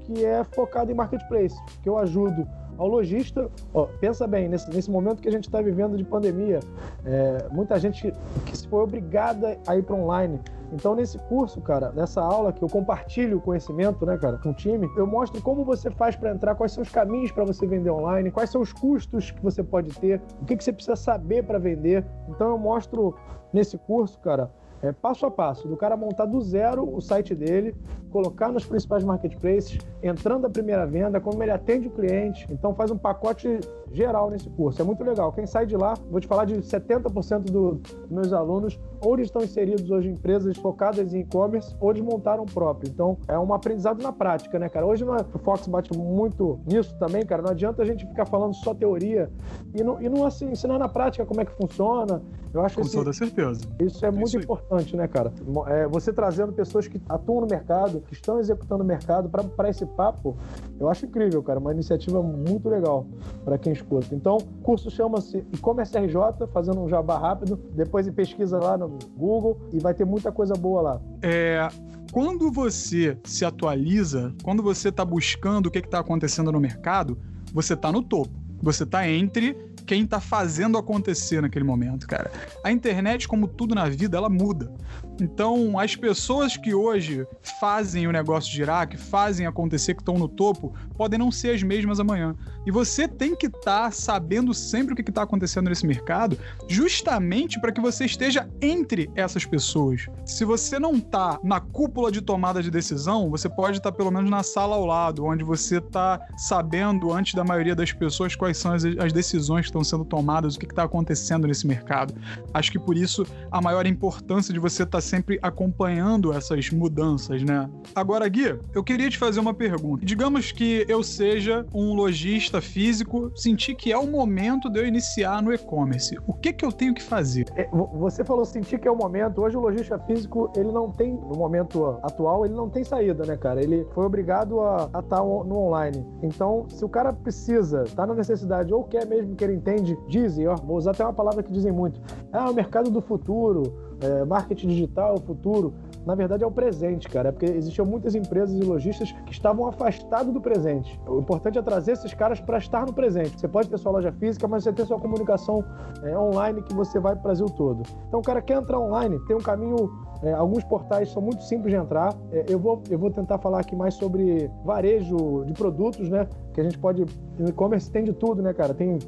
que 0.00 0.24
é 0.24 0.42
focado 0.44 0.90
em 0.90 0.94
Marketplace, 0.94 1.56
que 1.82 1.88
eu 1.88 1.98
ajudo 1.98 2.46
ao 2.80 2.88
lojista. 2.88 3.50
Ó, 3.74 3.86
pensa 4.00 4.26
bem, 4.26 4.48
nesse, 4.48 4.68
nesse 4.70 4.90
momento 4.90 5.22
que 5.22 5.28
a 5.28 5.32
gente 5.32 5.44
está 5.44 5.60
vivendo 5.60 5.96
de 5.96 6.04
pandemia, 6.04 6.60
é, 7.04 7.46
muita 7.50 7.78
gente 7.78 8.12
que 8.46 8.56
se 8.56 8.66
foi 8.66 8.82
obrigada 8.82 9.58
a 9.66 9.76
ir 9.76 9.82
para 9.82 9.94
online 9.94 10.40
então, 10.72 10.94
nesse 10.94 11.18
curso, 11.18 11.60
cara, 11.60 11.90
nessa 11.90 12.20
aula 12.20 12.52
que 12.52 12.62
eu 12.62 12.68
compartilho 12.68 13.38
o 13.38 13.40
conhecimento, 13.40 14.06
né, 14.06 14.16
cara, 14.16 14.38
com 14.38 14.50
o 14.50 14.54
time, 14.54 14.88
eu 14.96 15.06
mostro 15.06 15.42
como 15.42 15.64
você 15.64 15.90
faz 15.90 16.14
para 16.14 16.30
entrar, 16.30 16.54
quais 16.54 16.72
são 16.72 16.82
os 16.82 16.90
caminhos 16.90 17.32
para 17.32 17.44
você 17.44 17.66
vender 17.66 17.90
online, 17.90 18.30
quais 18.30 18.50
são 18.50 18.60
os 18.60 18.72
custos 18.72 19.30
que 19.30 19.42
você 19.42 19.62
pode 19.62 19.90
ter, 19.98 20.20
o 20.40 20.44
que, 20.44 20.56
que 20.56 20.62
você 20.62 20.72
precisa 20.72 20.96
saber 20.96 21.44
para 21.44 21.58
vender. 21.58 22.04
Então, 22.28 22.50
eu 22.50 22.58
mostro 22.58 23.16
nesse 23.52 23.76
curso, 23.78 24.18
cara, 24.20 24.50
é, 24.82 24.92
passo 24.92 25.26
a 25.26 25.30
passo, 25.30 25.68
do 25.68 25.76
cara 25.76 25.96
montar 25.96 26.26
do 26.26 26.40
zero 26.40 26.88
o 26.88 27.00
site 27.00 27.34
dele, 27.34 27.74
colocar 28.10 28.50
nos 28.50 28.64
principais 28.64 29.04
marketplaces, 29.04 29.78
entrando 30.02 30.46
a 30.46 30.50
primeira 30.50 30.86
venda, 30.86 31.20
como 31.20 31.42
ele 31.42 31.52
atende 31.52 31.88
o 31.88 31.90
cliente. 31.90 32.46
Então 32.50 32.74
faz 32.74 32.90
um 32.90 32.98
pacote 32.98 33.60
geral 33.92 34.30
nesse 34.30 34.48
curso. 34.50 34.80
É 34.80 34.84
muito 34.84 35.02
legal. 35.02 35.32
Quem 35.32 35.46
sai 35.46 35.66
de 35.66 35.76
lá, 35.76 35.94
vou 36.10 36.20
te 36.20 36.26
falar 36.26 36.44
de 36.44 36.54
70% 36.56 37.42
do, 37.44 37.74
dos 37.74 38.10
meus 38.10 38.32
alunos, 38.32 38.78
ou 39.00 39.14
eles 39.14 39.26
estão 39.26 39.42
inseridos 39.42 39.90
hoje 39.90 40.08
em 40.08 40.12
empresas 40.12 40.56
focadas 40.58 41.14
em 41.14 41.20
e-commerce, 41.20 41.74
ou 41.80 41.90
eles 41.90 42.02
montaram 42.02 42.42
o 42.42 42.46
próprio. 42.46 42.90
Então 42.90 43.16
é 43.26 43.38
um 43.38 43.52
aprendizado 43.54 44.02
na 44.02 44.12
prática, 44.12 44.58
né, 44.58 44.68
cara? 44.68 44.86
Hoje 44.86 45.04
o 45.04 45.38
Fox 45.38 45.66
bate 45.66 45.96
muito 45.96 46.58
nisso 46.66 46.94
também, 46.98 47.24
cara. 47.24 47.42
Não 47.42 47.50
adianta 47.50 47.82
a 47.82 47.84
gente 47.84 48.06
ficar 48.06 48.26
falando 48.26 48.54
só 48.54 48.74
teoria 48.74 49.30
e 49.74 49.82
não, 49.82 50.00
e 50.00 50.08
não 50.08 50.26
assim, 50.26 50.50
ensinar 50.50 50.78
na 50.78 50.88
prática 50.88 51.24
como 51.24 51.40
é 51.40 51.44
que 51.44 51.52
funciona. 51.52 52.22
Eu 52.52 52.64
acho 52.64 52.76
Com 52.76 52.82
esse, 52.82 52.96
toda 52.96 53.12
certeza. 53.12 53.60
Isso 53.80 54.04
é, 54.04 54.08
é 54.08 54.10
muito 54.10 54.36
importante, 54.36 54.69
né, 54.96 55.08
cara? 55.08 55.32
É, 55.66 55.88
você 55.88 56.12
trazendo 56.12 56.52
pessoas 56.52 56.86
que 56.86 57.00
atuam 57.08 57.40
no 57.40 57.46
mercado, 57.46 58.00
que 58.02 58.12
estão 58.12 58.38
executando 58.38 58.84
o 58.84 58.86
mercado 58.86 59.28
para 59.28 59.68
esse 59.68 59.84
papo, 59.84 60.36
eu 60.78 60.88
acho 60.88 61.06
incrível, 61.06 61.42
cara. 61.42 61.58
Uma 61.58 61.72
iniciativa 61.72 62.22
muito 62.22 62.68
legal 62.68 63.06
para 63.44 63.58
quem 63.58 63.72
escuta. 63.72 64.14
Então, 64.14 64.36
o 64.36 64.62
curso 64.62 64.90
chama-se 64.90 65.38
E-Commerce 65.52 65.96
RJ, 65.98 66.46
fazendo 66.52 66.80
um 66.80 66.88
jabá 66.88 67.18
rápido. 67.18 67.58
Depois 67.74 68.08
pesquisa 68.10 68.58
lá 68.58 68.76
no 68.76 68.98
Google 69.16 69.58
e 69.72 69.78
vai 69.78 69.94
ter 69.94 70.04
muita 70.04 70.30
coisa 70.30 70.54
boa 70.54 70.82
lá. 70.82 71.00
É, 71.22 71.68
quando 72.12 72.50
você 72.50 73.16
se 73.24 73.44
atualiza, 73.44 74.34
quando 74.42 74.62
você 74.62 74.88
está 74.88 75.04
buscando 75.04 75.66
o 75.66 75.70
que 75.70 75.78
está 75.78 76.00
acontecendo 76.00 76.50
no 76.52 76.60
mercado, 76.60 77.18
você 77.52 77.74
está 77.74 77.90
no 77.90 78.02
topo. 78.02 78.49
Você 78.62 78.84
está 78.84 79.08
entre 79.08 79.56
quem 79.86 80.06
tá 80.06 80.20
fazendo 80.20 80.78
acontecer 80.78 81.40
naquele 81.40 81.64
momento, 81.64 82.06
cara. 82.06 82.30
A 82.62 82.70
internet, 82.70 83.26
como 83.26 83.48
tudo 83.48 83.74
na 83.74 83.88
vida, 83.88 84.16
ela 84.16 84.28
muda. 84.28 84.72
Então, 85.20 85.78
as 85.78 85.96
pessoas 85.96 86.56
que 86.56 86.72
hoje 86.72 87.26
fazem 87.60 88.06
o 88.06 88.12
negócio 88.12 88.52
girar, 88.52 88.88
que 88.88 88.96
fazem 88.96 89.46
acontecer, 89.46 89.94
que 89.94 90.00
estão 90.00 90.16
no 90.16 90.28
topo, 90.28 90.72
podem 90.96 91.18
não 91.18 91.30
ser 91.30 91.54
as 91.54 91.62
mesmas 91.62 92.00
amanhã. 92.00 92.34
E 92.64 92.70
você 92.70 93.08
tem 93.08 93.34
que 93.34 93.46
estar 93.46 93.84
tá 93.84 93.90
sabendo 93.90 94.54
sempre 94.54 94.92
o 94.92 94.96
que 94.96 95.02
está 95.02 95.22
acontecendo 95.22 95.68
nesse 95.68 95.86
mercado, 95.86 96.38
justamente 96.68 97.60
para 97.60 97.72
que 97.72 97.80
você 97.80 98.04
esteja 98.04 98.48
entre 98.62 99.10
essas 99.14 99.44
pessoas. 99.44 100.06
Se 100.24 100.44
você 100.44 100.78
não 100.78 100.94
está 100.94 101.38
na 101.42 101.60
cúpula 101.60 102.10
de 102.10 102.20
tomada 102.20 102.62
de 102.62 102.70
decisão, 102.70 103.28
você 103.28 103.48
pode 103.48 103.78
estar 103.78 103.90
tá 103.90 103.96
pelo 103.96 104.10
menos 104.10 104.30
na 104.30 104.42
sala 104.42 104.76
ao 104.76 104.86
lado, 104.86 105.24
onde 105.24 105.44
você 105.44 105.78
está 105.78 106.20
sabendo 106.36 107.12
antes 107.12 107.34
da 107.34 107.44
maioria 107.44 107.74
das 107.74 107.92
pessoas 107.92 108.34
quais 108.34 108.49
quais 108.50 108.58
são 108.58 108.72
as, 108.72 108.84
as 108.84 109.12
decisões 109.12 109.62
que 109.62 109.68
estão 109.68 109.84
sendo 109.84 110.04
tomadas, 110.04 110.56
o 110.56 110.58
que 110.58 110.66
está 110.66 110.82
acontecendo 110.82 111.46
nesse 111.46 111.66
mercado. 111.66 112.14
Acho 112.52 112.72
que 112.72 112.78
por 112.78 112.96
isso 112.96 113.24
a 113.50 113.60
maior 113.60 113.86
importância 113.86 114.52
de 114.52 114.58
você 114.58 114.82
estar 114.82 114.98
tá 114.98 115.00
sempre 115.00 115.38
acompanhando 115.42 116.32
essas 116.32 116.70
mudanças, 116.70 117.42
né? 117.42 117.68
Agora, 117.94 118.28
Gui, 118.28 118.58
eu 118.74 118.82
queria 118.82 119.08
te 119.08 119.18
fazer 119.18 119.40
uma 119.40 119.54
pergunta. 119.54 120.04
Digamos 120.04 120.52
que 120.52 120.84
eu 120.88 121.02
seja 121.02 121.64
um 121.72 121.94
lojista 121.94 122.60
físico, 122.60 123.30
senti 123.36 123.74
que 123.74 123.92
é 123.92 123.98
o 123.98 124.06
momento 124.06 124.68
de 124.68 124.80
eu 124.80 124.86
iniciar 124.86 125.42
no 125.42 125.52
e-commerce. 125.52 126.16
O 126.26 126.34
que 126.34 126.52
que 126.52 126.64
eu 126.64 126.72
tenho 126.72 126.94
que 126.94 127.02
fazer? 127.02 127.46
É, 127.54 127.68
você 127.72 128.24
falou 128.24 128.44
sentir 128.44 128.78
que 128.78 128.88
é 128.88 128.90
o 128.90 128.96
momento. 128.96 129.40
Hoje 129.42 129.56
o 129.56 129.60
lojista 129.60 129.98
físico, 130.00 130.50
ele 130.56 130.72
não 130.72 130.90
tem, 130.90 131.12
no 131.12 131.36
momento 131.36 131.98
atual, 132.02 132.44
ele 132.44 132.54
não 132.54 132.68
tem 132.68 132.82
saída, 132.82 133.24
né, 133.24 133.36
cara? 133.36 133.62
Ele 133.62 133.86
foi 133.94 134.04
obrigado 134.04 134.60
a 134.60 134.84
estar 134.86 135.02
tá 135.02 135.18
no 135.18 135.56
online. 135.56 136.04
Então, 136.22 136.66
se 136.68 136.84
o 136.84 136.88
cara 136.88 137.12
precisa, 137.12 137.84
tá 137.94 138.06
na 138.06 138.14
necessidade, 138.14 138.39
ou 138.72 138.84
quer 138.84 139.06
mesmo 139.06 139.34
que 139.34 139.44
ele 139.44 139.54
entende, 139.54 139.98
dizem, 140.08 140.46
ó, 140.46 140.56
vou 140.56 140.76
usar 140.76 140.92
até 140.92 141.04
uma 141.04 141.12
palavra 141.12 141.42
que 141.42 141.52
dizem 141.52 141.72
muito. 141.72 142.00
Ah, 142.32 142.50
o 142.50 142.54
mercado 142.54 142.90
do 142.90 143.00
futuro, 143.00 143.62
é, 144.00 144.24
marketing 144.24 144.68
digital, 144.68 145.18
futuro 145.18 145.74
na 146.06 146.14
verdade 146.14 146.42
é 146.42 146.46
o 146.46 146.50
presente, 146.50 147.08
cara. 147.08 147.28
É 147.28 147.32
porque 147.32 147.46
existiam 147.46 147.86
muitas 147.86 148.14
empresas 148.14 148.58
e 148.58 148.64
lojistas 148.64 149.12
que 149.26 149.32
estavam 149.32 149.66
afastados 149.66 150.32
do 150.32 150.40
presente. 150.40 150.98
O 151.06 151.18
importante 151.18 151.58
é 151.58 151.62
trazer 151.62 151.92
esses 151.92 152.14
caras 152.14 152.40
para 152.40 152.58
estar 152.58 152.86
no 152.86 152.92
presente. 152.92 153.38
Você 153.38 153.48
pode 153.48 153.68
ter 153.68 153.78
sua 153.78 153.92
loja 153.92 154.12
física, 154.12 154.48
mas 154.48 154.64
você 154.64 154.72
tem 154.72 154.84
sua 154.86 154.98
comunicação 154.98 155.64
é, 156.02 156.16
online 156.16 156.62
que 156.62 156.74
você 156.74 156.98
vai 156.98 157.12
para 157.12 157.20
o 157.20 157.24
Brasil 157.24 157.46
todo. 157.46 157.82
Então 158.08 158.20
o 158.20 158.22
cara 158.22 158.40
quer 158.40 158.56
entrar 158.56 158.78
online, 158.78 159.18
tem 159.26 159.36
um 159.36 159.40
caminho 159.40 159.90
é, 160.22 160.32
alguns 160.32 160.62
portais 160.64 161.10
são 161.10 161.22
muito 161.22 161.42
simples 161.42 161.72
de 161.72 161.78
entrar. 161.78 162.14
É, 162.30 162.44
eu, 162.48 162.58
vou, 162.58 162.82
eu 162.90 162.98
vou 162.98 163.10
tentar 163.10 163.38
falar 163.38 163.60
aqui 163.60 163.74
mais 163.74 163.94
sobre 163.94 164.50
varejo 164.64 165.44
de 165.46 165.52
produtos, 165.52 166.08
né? 166.08 166.26
Que 166.52 166.60
a 166.60 166.64
gente 166.64 166.78
pode. 166.78 167.06
E-commerce 167.38 167.90
tem 167.90 168.04
de 168.04 168.12
tudo, 168.12 168.42
né, 168.42 168.52
cara? 168.52 168.74
Tem, 168.74 168.98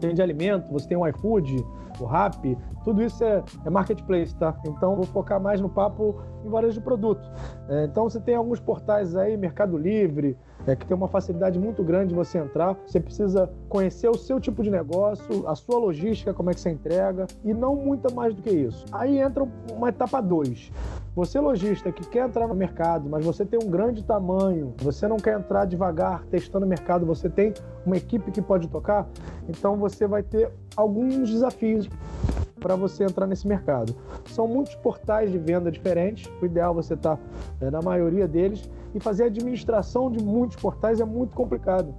tem 0.00 0.14
de 0.14 0.20
alimento, 0.20 0.70
você 0.70 0.88
tem 0.88 0.96
o 0.96 1.06
iFood, 1.06 1.64
o 1.98 2.04
Rap, 2.04 2.56
tudo 2.84 3.02
isso 3.02 3.24
é, 3.24 3.42
é 3.64 3.70
marketplace, 3.70 4.34
tá? 4.36 4.54
Então 4.66 4.94
vou 4.94 5.04
focar 5.04 5.40
mais 5.40 5.60
no 5.60 5.68
papo 5.68 6.16
em 6.44 6.50
varejo 6.50 6.74
de 6.74 6.80
produto. 6.80 7.26
É, 7.68 7.84
então 7.84 8.04
você 8.04 8.20
tem 8.20 8.34
alguns 8.34 8.60
portais 8.60 9.16
aí, 9.16 9.36
Mercado 9.36 9.78
Livre, 9.78 10.36
é, 10.66 10.74
que 10.74 10.86
tem 10.86 10.96
uma 10.96 11.08
facilidade 11.08 11.58
muito 11.58 11.82
grande 11.82 12.08
de 12.08 12.14
você 12.14 12.38
entrar. 12.38 12.76
Você 12.86 13.00
precisa 13.00 13.50
conhecer 13.68 14.08
o 14.08 14.16
seu 14.16 14.40
tipo 14.40 14.62
de 14.62 14.70
negócio, 14.70 15.46
a 15.48 15.54
sua 15.54 15.78
logística, 15.78 16.32
como 16.32 16.50
é 16.50 16.54
que 16.54 16.60
você 16.60 16.70
entrega, 16.70 17.26
e 17.44 17.52
não 17.52 17.76
muito 17.76 18.12
mais 18.14 18.34
do 18.34 18.42
que 18.42 18.50
isso. 18.50 18.84
Aí 18.92 19.18
entra 19.18 19.46
uma 19.72 19.88
etapa 19.88 20.20
2. 20.20 20.72
Você, 21.14 21.38
lojista, 21.38 21.92
que 21.92 22.04
quer 22.08 22.26
entrar 22.26 22.48
no 22.48 22.56
mercado, 22.56 23.08
mas 23.08 23.24
você 23.24 23.44
tem 23.44 23.58
um 23.62 23.70
grande 23.70 24.02
tamanho, 24.02 24.74
você 24.78 25.06
não 25.06 25.16
quer 25.16 25.38
entrar 25.38 25.64
devagar 25.64 26.24
testando 26.24 26.66
o 26.66 26.68
mercado, 26.68 27.06
você 27.06 27.28
tem 27.28 27.54
uma 27.86 27.96
equipe 27.96 28.32
que 28.32 28.42
pode 28.42 28.66
tocar, 28.66 29.06
então 29.48 29.76
você 29.76 30.08
vai 30.08 30.24
ter 30.24 30.50
alguns 30.76 31.30
desafios 31.30 31.88
para 32.58 32.74
você 32.74 33.04
entrar 33.04 33.28
nesse 33.28 33.46
mercado. 33.46 33.94
São 34.26 34.48
muitos 34.48 34.74
portais 34.74 35.30
de 35.30 35.38
venda 35.38 35.70
diferentes, 35.70 36.28
o 36.42 36.46
ideal 36.46 36.72
é 36.72 36.74
você 36.74 36.94
estar 36.94 37.16
tá, 37.16 37.22
é, 37.60 37.70
na 37.70 37.80
maioria 37.80 38.26
deles 38.26 38.68
e 38.94 39.00
fazer 39.00 39.24
administração 39.24 40.10
de 40.10 40.22
muitos 40.22 40.56
portais 40.56 41.00
é 41.00 41.04
muito 41.04 41.34
complicado. 41.34 41.92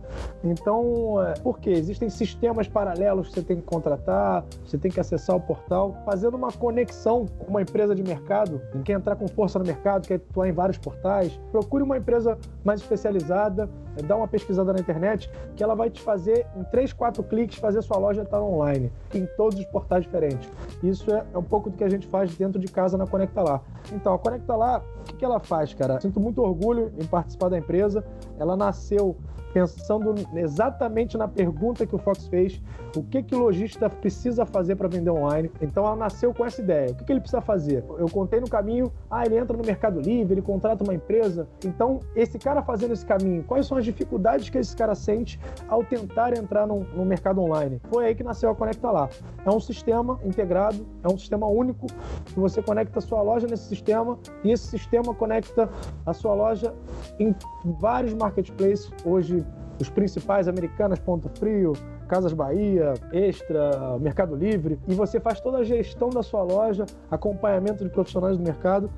Então, 0.43 1.21
é, 1.21 1.33
por 1.33 1.59
quê? 1.59 1.71
Existem 1.71 2.09
sistemas 2.09 2.67
paralelos 2.67 3.27
que 3.27 3.35
você 3.35 3.41
tem 3.41 3.57
que 3.57 3.63
contratar, 3.63 4.45
você 4.65 4.77
tem 4.77 4.89
que 4.89 4.99
acessar 4.99 5.35
o 5.35 5.41
portal, 5.41 5.95
fazendo 6.05 6.35
uma 6.35 6.51
conexão 6.51 7.25
com 7.25 7.47
uma 7.47 7.61
empresa 7.61 7.93
de 7.93 8.03
mercado, 8.03 8.61
quer 8.83 8.93
entrar 8.93 9.15
com 9.15 9.27
força 9.27 9.59
no 9.59 9.65
mercado, 9.65 10.07
quer 10.07 10.15
atuar 10.15 10.47
em 10.47 10.53
vários 10.53 10.77
portais, 10.77 11.37
procure 11.51 11.83
uma 11.83 11.97
empresa 11.97 12.37
mais 12.63 12.81
especializada, 12.81 13.69
é, 13.97 14.01
dá 14.01 14.15
uma 14.15 14.27
pesquisada 14.27 14.71
na 14.71 14.79
internet, 14.79 15.29
que 15.55 15.63
ela 15.63 15.75
vai 15.75 15.89
te 15.89 16.01
fazer, 16.01 16.45
em 16.55 16.63
3, 16.63 16.93
4 16.93 17.23
cliques, 17.23 17.57
fazer 17.57 17.81
sua 17.81 17.97
loja 17.97 18.21
estar 18.21 18.41
online, 18.41 18.91
em 19.13 19.25
todos 19.37 19.59
os 19.59 19.65
portais 19.65 20.03
diferentes. 20.03 20.49
Isso 20.81 21.13
é, 21.13 21.25
é 21.33 21.37
um 21.37 21.43
pouco 21.43 21.69
do 21.69 21.77
que 21.77 21.83
a 21.83 21.89
gente 21.89 22.07
faz 22.07 22.35
dentro 22.35 22.59
de 22.59 22.67
casa 22.67 22.97
na 22.97 23.05
Conecta 23.05 23.41
Lá. 23.41 23.61
Então, 23.93 24.13
a 24.13 24.19
Conecta 24.19 24.55
Lá, 24.55 24.81
o 25.01 25.03
que, 25.03 25.17
que 25.17 25.25
ela 25.25 25.39
faz, 25.39 25.73
cara? 25.73 25.99
Sinto 25.99 26.19
muito 26.19 26.41
orgulho 26.41 26.91
em 26.97 27.05
participar 27.05 27.49
da 27.49 27.57
empresa. 27.57 28.03
Ela 28.37 28.55
nasceu 28.55 29.17
pensando 29.55 30.13
exatamente 30.35 31.17
na 31.17 31.29
pergunta 31.29 31.87
que 31.87 31.95
o 31.95 31.97
Fox 31.97 32.27
fez, 32.27 32.61
o 32.93 33.01
que, 33.01 33.23
que 33.23 33.33
o 33.33 33.39
lojista 33.39 33.89
precisa 33.89 34.45
fazer 34.45 34.75
para 34.75 34.89
vender 34.89 35.09
online. 35.09 35.49
Então 35.61 35.85
ela 35.85 35.95
nasceu 35.95 36.33
com 36.33 36.45
essa 36.45 36.61
ideia. 36.61 36.91
O 36.91 36.95
que, 36.95 37.05
que 37.05 37.11
ele 37.13 37.21
precisa 37.21 37.39
fazer? 37.39 37.81
Eu 37.97 38.09
contei 38.09 38.41
no 38.41 38.49
caminho, 38.49 38.91
ah, 39.09 39.25
ele 39.25 39.37
entra 39.37 39.55
no 39.55 39.63
Mercado 39.63 40.01
Livre, 40.01 40.33
ele 40.33 40.41
contrata 40.41 40.83
uma 40.83 40.93
empresa. 40.93 41.47
Então, 41.63 42.01
esse 42.17 42.37
cara 42.37 42.61
fazendo 42.61 42.91
esse 42.91 43.05
caminho, 43.05 43.45
quais 43.45 43.65
são 43.65 43.77
as 43.77 43.85
dificuldades 43.85 44.49
que 44.49 44.57
esse 44.57 44.75
cara 44.75 44.93
sente 44.93 45.39
ao 45.69 45.85
tentar 45.85 46.37
entrar 46.37 46.67
no, 46.67 46.81
no 46.93 47.05
mercado 47.05 47.39
online? 47.39 47.79
Foi 47.89 48.07
aí 48.07 48.13
que 48.13 48.23
nasceu 48.23 48.49
a 48.49 48.55
Conecta 48.55 48.91
Lá. 48.91 49.09
É 49.45 49.49
um 49.49 49.61
sistema 49.61 50.19
integrado, 50.25 50.85
é 51.01 51.07
um 51.07 51.17
sistema 51.17 51.47
único 51.47 51.87
que 52.25 52.37
você 52.37 52.61
conecta 52.61 52.99
a 52.99 53.01
sua 53.01 53.21
loja 53.21 53.47
nesse 53.47 53.69
sistema 53.69 54.19
e 54.43 54.51
esse 54.51 54.67
sistema 54.67 55.13
conecta 55.13 55.69
a 56.05 56.11
sua 56.11 56.33
loja 56.33 56.73
em 57.17 57.33
vários 57.79 58.13
marketplaces. 58.13 58.91
Hoje 59.05 59.44
os 59.79 59.89
principais 59.89 60.47
americanas, 60.47 60.99
Ponto 60.99 61.29
Frio, 61.29 61.73
Casas 62.07 62.33
Bahia, 62.33 62.93
Extra, 63.11 63.97
Mercado 63.99 64.35
Livre, 64.35 64.79
e 64.87 64.93
você 64.93 65.19
faz 65.19 65.39
toda 65.39 65.59
a 65.59 65.63
gestão 65.63 66.09
da 66.09 66.23
sua 66.23 66.43
loja, 66.43 66.85
acompanhamento 67.09 67.83
de 67.83 67.89
profissionais 67.89 68.37
do 68.37 68.43
mercado 68.43 68.89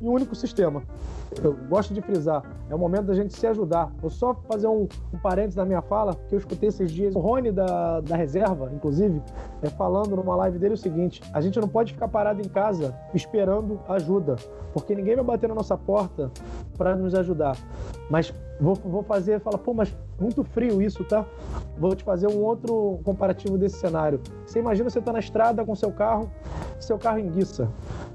em 0.00 0.08
um 0.08 0.12
único 0.12 0.34
sistema. 0.34 0.82
Eu 1.42 1.54
gosto 1.68 1.92
de 1.92 2.00
frisar, 2.00 2.42
é 2.70 2.74
o 2.74 2.78
momento 2.78 3.06
da 3.06 3.14
gente 3.14 3.36
se 3.36 3.46
ajudar. 3.46 3.92
Vou 4.00 4.10
só 4.10 4.34
fazer 4.48 4.66
um, 4.66 4.88
um 5.12 5.18
parênteses 5.18 5.56
na 5.56 5.64
minha 5.64 5.82
fala, 5.82 6.14
que 6.28 6.34
eu 6.34 6.38
escutei 6.38 6.68
esses 6.68 6.90
dias 6.90 7.14
o 7.14 7.18
Rony 7.18 7.52
da, 7.52 8.00
da 8.00 8.16
reserva, 8.16 8.70
inclusive, 8.72 9.22
é, 9.62 9.68
falando 9.68 10.16
numa 10.16 10.34
live 10.36 10.58
dele 10.58 10.74
o 10.74 10.78
seguinte: 10.78 11.20
a 11.32 11.40
gente 11.40 11.60
não 11.60 11.68
pode 11.68 11.92
ficar 11.92 12.08
parado 12.08 12.40
em 12.40 12.48
casa 12.48 12.94
esperando 13.14 13.78
ajuda, 13.88 14.36
porque 14.72 14.94
ninguém 14.94 15.16
vai 15.16 15.24
bater 15.24 15.48
na 15.48 15.54
nossa 15.54 15.76
porta 15.76 16.30
para 16.76 16.96
nos 16.96 17.14
ajudar. 17.14 17.56
Mas 18.10 18.32
vou, 18.58 18.74
vou 18.74 19.02
fazer, 19.02 19.40
fala, 19.40 19.58
pô, 19.58 19.74
mas 19.74 19.94
muito 20.20 20.42
frio 20.44 20.82
isso, 20.82 21.04
tá? 21.04 21.24
Vou 21.76 21.94
te 21.94 22.02
fazer 22.02 22.26
um 22.28 22.42
outro 22.42 22.98
comparativo 23.04 23.56
desse 23.56 23.78
cenário. 23.78 24.20
Você 24.44 24.58
imagina 24.58 24.90
você 24.90 25.00
tá 25.00 25.12
na 25.12 25.20
estrada 25.20 25.64
com 25.64 25.74
seu 25.74 25.92
carro, 25.92 26.30
seu 26.80 26.98
carro 26.98 27.18
enguiça. 27.18 27.68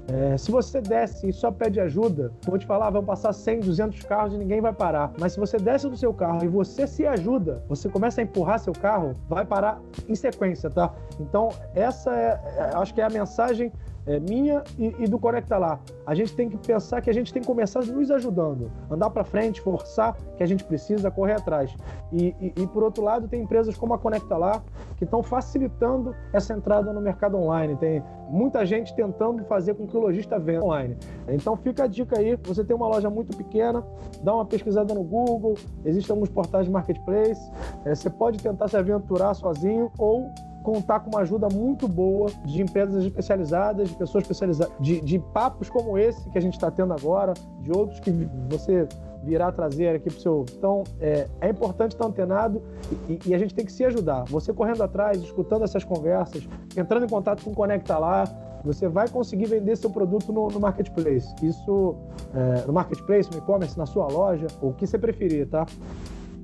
É, 0.06 0.36
se 0.36 0.50
você 0.50 0.82
desce 0.82 1.28
e 1.28 1.32
só 1.32 1.50
pede 1.50 1.80
ajuda, 1.80 2.30
vou 2.44 2.58
te 2.58 2.66
falar, 2.66 2.90
vão 2.90 3.02
passar 3.02 3.32
100, 3.32 3.60
200 3.60 4.02
carros 4.02 4.34
e 4.34 4.36
ninguém 4.36 4.60
vai 4.60 4.72
parar. 4.72 5.12
Mas 5.18 5.32
se 5.32 5.40
você 5.40 5.56
desce 5.56 5.88
do 5.88 5.96
seu 5.96 6.12
carro 6.12 6.44
e 6.44 6.48
você 6.48 6.86
se 6.86 7.06
ajuda, 7.06 7.62
você 7.68 7.88
começa 7.88 8.20
a 8.20 8.24
empurrar 8.24 8.58
seu 8.58 8.74
carro, 8.74 9.16
vai 9.28 9.46
parar 9.46 9.80
em 10.06 10.14
sequência, 10.14 10.68
tá? 10.68 10.92
Então, 11.18 11.48
essa 11.74 12.14
é, 12.14 12.40
é 12.58 12.70
acho 12.74 12.92
que 12.92 13.00
é 13.00 13.04
a 13.04 13.10
mensagem 13.10 13.72
é, 14.06 14.20
minha 14.20 14.62
e, 14.78 14.94
e, 14.98 15.06
do 15.06 15.18
Conecta 15.18 15.56
Lá. 15.56 15.80
A 16.06 16.14
gente 16.14 16.34
tem 16.34 16.48
que 16.48 16.56
pensar 16.56 17.00
que 17.00 17.08
a 17.08 17.12
gente 17.12 17.32
tem 17.32 17.40
que 17.40 17.48
começar 17.48 17.84
nos 17.84 18.10
ajudando, 18.10 18.70
andar 18.90 19.10
para 19.10 19.24
frente, 19.24 19.60
forçar 19.60 20.16
que 20.36 20.42
a 20.42 20.46
gente 20.46 20.64
precisa, 20.64 21.10
correr 21.10 21.34
atrás. 21.34 21.74
E, 22.12 22.34
e, 22.40 22.62
e, 22.62 22.66
por 22.66 22.82
outro 22.82 23.02
lado, 23.02 23.28
tem 23.28 23.42
empresas 23.42 23.76
como 23.76 23.94
a 23.94 23.98
Conecta 23.98 24.36
Lá 24.36 24.62
que 24.96 25.04
estão 25.04 25.22
facilitando 25.22 26.14
essa 26.32 26.52
entrada 26.52 26.92
no 26.92 27.00
mercado 27.00 27.36
online. 27.36 27.76
Tem 27.76 28.02
muita 28.28 28.64
gente 28.64 28.94
tentando 28.94 29.44
fazer 29.44 29.74
com 29.74 29.86
que 29.86 29.96
o 29.96 30.00
lojista 30.00 30.38
venda 30.38 30.64
online. 30.64 30.96
Então 31.28 31.56
fica 31.56 31.84
a 31.84 31.86
dica 31.86 32.18
aí, 32.18 32.36
você 32.42 32.64
tem 32.64 32.74
uma 32.76 32.88
loja 32.88 33.08
muito 33.10 33.36
pequena, 33.36 33.84
dá 34.22 34.34
uma 34.34 34.44
pesquisada 34.44 34.94
no 34.94 35.02
Google, 35.02 35.54
existem 35.84 36.12
alguns 36.14 36.28
portais 36.28 36.66
de 36.66 36.72
marketplace, 36.72 37.50
é, 37.84 37.94
você 37.94 38.10
pode 38.10 38.38
tentar 38.38 38.68
se 38.68 38.76
aventurar 38.76 39.34
sozinho 39.34 39.90
ou 39.98 40.30
contar 40.64 41.00
com 41.00 41.10
uma 41.10 41.20
ajuda 41.20 41.46
muito 41.52 41.86
boa 41.86 42.30
de 42.46 42.62
empresas 42.62 43.04
especializadas, 43.04 43.90
de 43.90 43.94
pessoas 43.94 44.24
especializadas, 44.24 44.72
de, 44.80 44.98
de 45.02 45.18
papos 45.18 45.68
como 45.68 45.98
esse 45.98 46.28
que 46.30 46.38
a 46.38 46.40
gente 46.40 46.54
está 46.54 46.70
tendo 46.70 46.94
agora, 46.94 47.34
de 47.60 47.70
outros 47.70 48.00
que 48.00 48.10
você 48.48 48.88
virá 49.22 49.52
trazer 49.52 49.94
aqui 49.94 50.08
para 50.08 50.18
o 50.18 50.20
seu. 50.20 50.44
Então, 50.56 50.82
é, 50.98 51.28
é, 51.42 51.50
importante 51.50 51.92
estar 51.92 52.06
antenado 52.06 52.62
e, 53.08 53.18
e, 53.26 53.34
a 53.34 53.38
gente 53.38 53.54
tem 53.54 53.64
que 53.64 53.72
se 53.72 53.84
ajudar. 53.84 54.24
Você 54.24 54.52
correndo 54.52 54.82
atrás, 54.82 55.22
escutando 55.22 55.64
essas 55.64 55.84
conversas, 55.84 56.48
entrando 56.74 57.04
em 57.04 57.08
contato 57.08 57.44
com 57.44 57.50
o 57.50 57.54
Conecta 57.54 57.98
lá, 57.98 58.24
você 58.64 58.88
vai 58.88 59.06
conseguir 59.08 59.44
vender 59.44 59.76
seu 59.76 59.90
produto 59.90 60.32
no, 60.32 60.48
no 60.48 60.58
marketplace. 60.58 61.28
Isso 61.42 61.94
é, 62.34 62.66
no 62.66 62.72
marketplace, 62.72 63.30
no 63.30 63.36
e-commerce, 63.36 63.76
na 63.76 63.84
sua 63.84 64.06
loja, 64.06 64.46
o 64.62 64.72
que 64.72 64.86
você 64.86 64.98
preferir, 64.98 65.46
tá? 65.46 65.66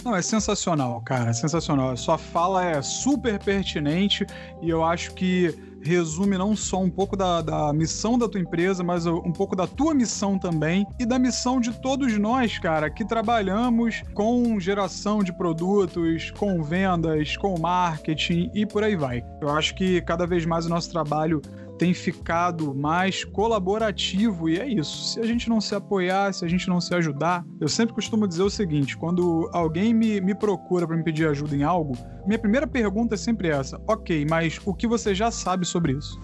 Não, 0.04 0.16
é 0.16 0.23
sensacional, 0.23 1.00
cara, 1.02 1.30
é 1.30 1.33
sensacional. 1.33 1.97
Sua 1.97 2.16
fala 2.16 2.64
é 2.64 2.80
super 2.80 3.38
pertinente 3.38 4.26
e 4.62 4.71
eu 4.71 4.83
acho 4.83 5.12
que 5.14 5.54
resume 5.83 6.37
não 6.37 6.54
só 6.54 6.80
um 6.80 6.90
pouco 6.90 7.16
da, 7.16 7.40
da, 7.40 7.73
missão 7.73 8.19
da 8.19 8.28
tua 8.28 8.40
empresa, 8.40 8.83
mas 8.83 9.07
um 9.07 9.33
pouco 9.33 9.57
da 9.57 9.66
tua 9.66 9.95
missão 9.95 10.38
também 10.38 10.87
e 10.99 11.07
da 11.07 11.19
missão 11.19 11.61
de 11.61 11.73
todos 11.73 12.19
nós, 12.19 12.59
cara, 12.59 12.90
que 12.90 13.04
trabalhamos 13.04 14.02
com 14.14 14.59
geração 14.61 15.23
de 15.23 15.33
produtos, 15.33 16.30
com 16.33 16.62
vendas, 16.62 17.37
com 17.37 17.59
marketing 17.59 18.50
e 18.54 18.66
por 18.66 18.85
aí 18.85 18.97
vai. 18.97 19.25
Eu 19.40 19.49
acho 19.50 19.75
que 19.75 20.00
cada 20.02 20.26
vez 20.26 20.45
mais 20.45 20.66
o 20.66 20.69
nosso 20.69 20.90
trabalho 20.90 21.40
tem 21.80 21.94
ficado 21.94 22.75
mais 22.75 23.25
colaborativo 23.25 24.50
e 24.50 24.58
é 24.58 24.68
isso. 24.68 25.14
Se 25.14 25.18
a 25.18 25.25
gente 25.25 25.49
não 25.49 25.62
se 25.62 25.75
apoiar, 25.75 26.30
se 26.34 26.44
a 26.44 26.49
gente 26.49 26.68
não 26.68 26.78
se 26.78 26.94
ajudar, 26.94 27.42
eu 27.58 27.68
sempre 27.68 27.94
costumo 27.94 28.28
dizer 28.28 28.42
o 28.42 28.50
seguinte: 28.50 28.99
quando 28.99 29.49
alguém 29.50 29.94
me, 29.94 30.20
me 30.20 30.34
procura 30.34 30.87
para 30.87 30.94
me 30.94 31.02
pedir 31.02 31.26
ajuda 31.26 31.56
em 31.56 31.62
algo, 31.62 31.96
minha 32.26 32.38
primeira 32.38 32.66
pergunta 32.66 33.14
é 33.14 33.16
sempre 33.16 33.49
essa: 33.49 33.80
ok, 33.88 34.26
mas 34.28 34.60
o 34.66 34.75
que 34.75 34.87
você 34.87 35.14
já 35.14 35.30
sabe 35.30 35.64
sobre 35.64 35.92
isso? 35.92 36.20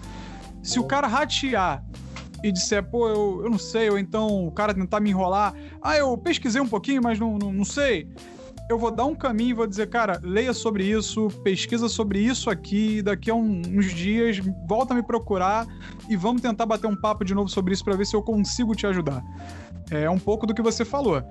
Se 0.61 0.79
o 0.79 0.83
cara 0.83 1.07
ratear 1.07 1.83
e 2.43 2.51
disser, 2.51 2.83
pô, 2.83 3.09
eu, 3.09 3.41
eu 3.45 3.49
não 3.49 3.57
sei, 3.57 3.89
ou 3.89 3.97
então 3.97 4.45
o 4.45 4.51
cara 4.51 4.75
tentar 4.75 4.99
me 4.99 5.09
enrolar, 5.09 5.55
ah, 5.81 5.97
eu 5.97 6.15
pesquisei 6.19 6.61
um 6.61 6.67
pouquinho, 6.67 7.01
mas 7.01 7.17
não, 7.19 7.35
não, 7.35 7.51
não 7.51 7.65
sei 7.65 8.07
eu 8.69 8.77
vou 8.77 8.91
dar 8.91 9.05
um 9.05 9.15
caminho 9.15 9.51
e 9.51 9.53
vou 9.53 9.67
dizer, 9.67 9.87
cara, 9.87 10.19
leia 10.21 10.53
sobre 10.53 10.83
isso, 10.85 11.29
pesquisa 11.43 11.87
sobre 11.87 12.19
isso 12.19 12.49
aqui, 12.49 13.01
daqui 13.01 13.31
a 13.31 13.35
um, 13.35 13.61
uns 13.65 13.93
dias 13.93 14.39
volta 14.67 14.93
a 14.93 14.97
me 14.97 15.03
procurar 15.03 15.65
e 16.09 16.15
vamos 16.17 16.41
tentar 16.41 16.65
bater 16.65 16.87
um 16.87 16.95
papo 16.95 17.23
de 17.23 17.33
novo 17.33 17.49
sobre 17.49 17.73
isso 17.73 17.83
para 17.83 17.95
ver 17.95 18.05
se 18.05 18.15
eu 18.15 18.21
consigo 18.21 18.75
te 18.75 18.85
ajudar. 18.85 19.23
É 19.89 20.09
um 20.09 20.19
pouco 20.19 20.45
do 20.45 20.53
que 20.53 20.61
você 20.61 20.83
falou. 20.83 21.23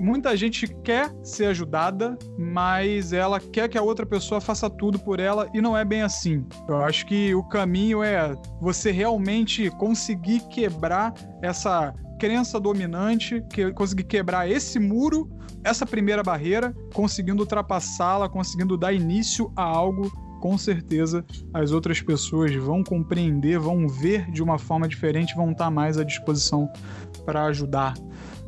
Muita 0.00 0.34
gente 0.34 0.66
quer 0.82 1.14
ser 1.22 1.46
ajudada, 1.46 2.18
mas 2.38 3.12
ela 3.12 3.38
quer 3.38 3.68
que 3.68 3.76
a 3.76 3.82
outra 3.82 4.06
pessoa 4.06 4.40
faça 4.40 4.68
tudo 4.68 4.98
por 4.98 5.20
ela 5.20 5.48
e 5.52 5.60
não 5.60 5.76
é 5.76 5.84
bem 5.84 6.02
assim. 6.02 6.44
Eu 6.66 6.82
acho 6.82 7.04
que 7.06 7.34
o 7.34 7.44
caminho 7.44 8.02
é 8.02 8.34
você 8.60 8.90
realmente 8.90 9.70
conseguir 9.72 10.40
quebrar 10.48 11.12
essa 11.42 11.94
crença 12.22 12.60
dominante, 12.60 13.44
que 13.50 13.72
conseguir 13.72 14.04
quebrar 14.04 14.48
esse 14.48 14.78
muro 14.78 15.28
essa 15.64 15.84
primeira 15.84 16.22
barreira, 16.22 16.72
conseguindo 16.94 17.42
ultrapassá-la, 17.42 18.28
conseguindo 18.28 18.76
dar 18.76 18.92
início 18.92 19.52
a 19.56 19.62
algo, 19.64 20.08
com 20.40 20.56
certeza 20.56 21.24
as 21.52 21.72
outras 21.72 22.00
pessoas 22.00 22.54
vão 22.54 22.84
compreender, 22.84 23.58
vão 23.58 23.88
ver 23.88 24.30
de 24.30 24.40
uma 24.40 24.56
forma 24.56 24.86
diferente, 24.86 25.34
vão 25.34 25.50
estar 25.50 25.68
mais 25.68 25.98
à 25.98 26.04
disposição 26.04 26.70
para 27.24 27.44
ajudar 27.46 27.94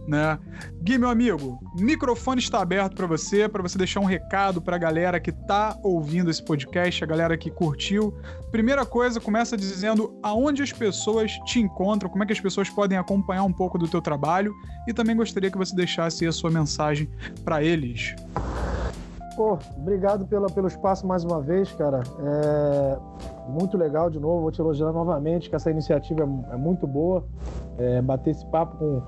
né? 0.06 0.38
Gui, 0.82 0.98
meu 0.98 1.08
amigo, 1.08 1.58
microfone 1.76 2.40
está 2.40 2.60
aberto 2.60 2.94
para 2.94 3.06
você, 3.06 3.48
para 3.48 3.62
você 3.62 3.78
deixar 3.78 4.00
um 4.00 4.04
recado 4.04 4.60
para 4.60 4.76
a 4.76 4.78
galera 4.78 5.18
que 5.18 5.32
tá 5.32 5.76
ouvindo 5.82 6.30
esse 6.30 6.42
podcast, 6.42 7.02
a 7.02 7.06
galera 7.06 7.36
que 7.36 7.50
curtiu. 7.50 8.14
Primeira 8.50 8.84
coisa, 8.84 9.20
começa 9.20 9.56
dizendo 9.56 10.18
aonde 10.22 10.62
as 10.62 10.72
pessoas 10.72 11.32
te 11.46 11.60
encontram, 11.60 12.10
como 12.10 12.22
é 12.22 12.26
que 12.26 12.32
as 12.32 12.40
pessoas 12.40 12.68
podem 12.68 12.98
acompanhar 12.98 13.44
um 13.44 13.52
pouco 13.52 13.78
do 13.78 13.88
teu 13.88 14.00
trabalho 14.00 14.54
e 14.86 14.92
também 14.92 15.16
gostaria 15.16 15.50
que 15.50 15.58
você 15.58 15.74
deixasse 15.74 16.26
a 16.26 16.32
sua 16.32 16.50
mensagem 16.50 17.08
para 17.44 17.62
eles. 17.62 18.14
Pô, 19.36 19.58
obrigado 19.76 20.26
pela, 20.26 20.48
pelo 20.48 20.68
espaço 20.68 21.06
mais 21.06 21.24
uma 21.24 21.40
vez, 21.40 21.72
cara. 21.72 22.02
É 22.20 22.98
muito 23.48 23.76
legal 23.76 24.08
de 24.08 24.18
novo, 24.18 24.42
vou 24.42 24.50
te 24.50 24.60
elogiar 24.60 24.92
novamente, 24.92 25.50
que 25.50 25.56
essa 25.56 25.70
iniciativa 25.70 26.22
é, 26.22 26.54
é 26.54 26.56
muito 26.56 26.86
boa. 26.86 27.24
É, 27.76 28.00
bater 28.00 28.30
esse 28.30 28.46
papo 28.46 28.76
com, 28.76 29.02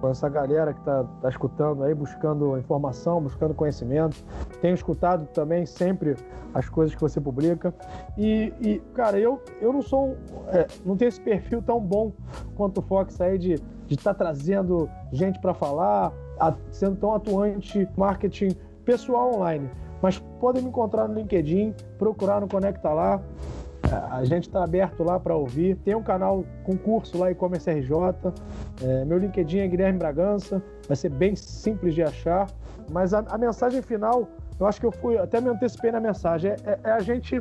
com 0.00 0.08
essa 0.08 0.28
galera 0.28 0.72
que 0.72 0.80
está 0.80 1.04
tá 1.20 1.28
escutando 1.28 1.82
aí, 1.82 1.94
buscando 1.94 2.56
informação, 2.56 3.20
buscando 3.20 3.54
conhecimento. 3.54 4.16
Tenho 4.60 4.74
escutado 4.74 5.26
também 5.26 5.66
sempre 5.66 6.16
as 6.54 6.68
coisas 6.68 6.94
que 6.94 7.00
você 7.00 7.20
publica. 7.20 7.74
E, 8.16 8.52
e 8.60 8.78
cara, 8.94 9.18
eu, 9.18 9.40
eu 9.60 9.72
não 9.72 9.82
sou. 9.82 10.16
É, 10.48 10.66
não 10.84 10.96
tenho 10.96 11.08
esse 11.08 11.20
perfil 11.20 11.62
tão 11.62 11.80
bom 11.80 12.12
quanto 12.56 12.78
o 12.78 12.82
Fox 12.82 13.20
aí 13.20 13.38
de 13.38 13.54
estar 13.88 14.14
tá 14.14 14.24
trazendo 14.24 14.88
gente 15.12 15.40
para 15.40 15.54
falar, 15.54 16.12
a, 16.38 16.54
sendo 16.70 16.96
tão 16.96 17.14
atuante 17.14 17.88
marketing 17.96 18.50
pessoal 18.84 19.34
online. 19.34 19.68
Mas 20.00 20.18
podem 20.40 20.62
me 20.62 20.68
encontrar 20.68 21.08
no 21.08 21.14
LinkedIn, 21.14 21.74
procurar 21.98 22.40
no 22.40 22.48
Conecta 22.48 22.90
Lá. 22.90 23.20
A 24.10 24.24
gente 24.24 24.48
está 24.48 24.64
aberto 24.64 25.02
lá 25.02 25.18
para 25.18 25.34
ouvir. 25.34 25.76
Tem 25.76 25.94
um 25.94 26.02
canal 26.02 26.44
com 26.64 26.76
curso 26.76 27.18
lá, 27.18 27.30
e-commerce 27.30 27.70
RJ. 27.70 27.92
É, 28.82 29.04
meu 29.04 29.18
LinkedIn 29.18 29.58
é 29.58 29.68
Guilherme 29.68 29.98
Bragança. 29.98 30.62
Vai 30.86 30.96
ser 30.96 31.10
bem 31.10 31.34
simples 31.34 31.94
de 31.94 32.02
achar. 32.02 32.48
Mas 32.90 33.14
a, 33.14 33.20
a 33.28 33.38
mensagem 33.38 33.82
final, 33.82 34.28
eu 34.58 34.66
acho 34.66 34.80
que 34.80 34.86
eu 34.86 34.92
fui, 34.92 35.18
até 35.18 35.40
me 35.40 35.48
antecipei 35.48 35.92
na 35.92 36.00
mensagem, 36.00 36.52
é, 36.64 36.78
é 36.82 36.90
a 36.90 37.00
gente, 37.00 37.38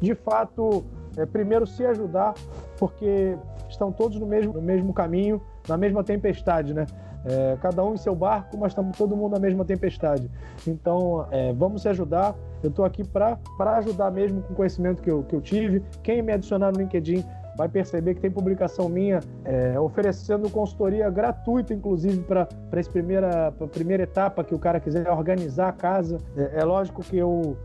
de 0.00 0.14
fato, 0.14 0.84
é, 1.16 1.26
primeiro 1.26 1.66
se 1.66 1.84
ajudar, 1.84 2.34
porque 2.78 3.36
estão 3.68 3.92
todos 3.92 4.18
no 4.18 4.26
mesmo, 4.26 4.54
no 4.54 4.62
mesmo 4.62 4.92
caminho, 4.92 5.40
na 5.68 5.76
mesma 5.76 6.02
tempestade, 6.02 6.72
né? 6.72 6.86
É, 7.28 7.56
cada 7.60 7.84
um 7.84 7.94
em 7.94 7.96
seu 7.96 8.14
barco, 8.14 8.56
mas 8.56 8.72
estamos 8.72 8.96
todo 8.96 9.16
mundo 9.16 9.32
na 9.32 9.40
mesma 9.40 9.64
tempestade. 9.64 10.30
Então, 10.66 11.26
é, 11.30 11.52
vamos 11.52 11.82
se 11.82 11.88
ajudar. 11.88 12.34
Eu 12.62 12.70
estou 12.70 12.84
aqui 12.84 13.04
para 13.04 13.38
ajudar 13.76 14.10
mesmo 14.10 14.42
com 14.42 14.52
o 14.52 14.56
conhecimento 14.56 15.02
que 15.02 15.10
eu, 15.10 15.22
que 15.24 15.34
eu 15.34 15.40
tive. 15.40 15.82
Quem 16.02 16.22
me 16.22 16.32
adicionar 16.32 16.72
no 16.72 16.78
LinkedIn 16.78 17.24
vai 17.56 17.68
perceber 17.68 18.14
que 18.14 18.20
tem 18.20 18.30
publicação 18.30 18.88
minha 18.88 19.20
é, 19.44 19.80
oferecendo 19.80 20.48
consultoria 20.50 21.08
gratuita, 21.08 21.72
inclusive, 21.72 22.22
para 22.22 22.46
essa 22.72 22.90
primeira, 22.90 23.52
primeira 23.72 24.02
etapa 24.02 24.44
que 24.44 24.54
o 24.54 24.58
cara 24.58 24.78
quiser 24.78 25.10
organizar 25.10 25.68
a 25.68 25.72
casa. 25.72 26.18
É, 26.36 26.60
é 26.60 26.64
lógico 26.64 27.02
que 27.02 27.16
eu 27.16 27.56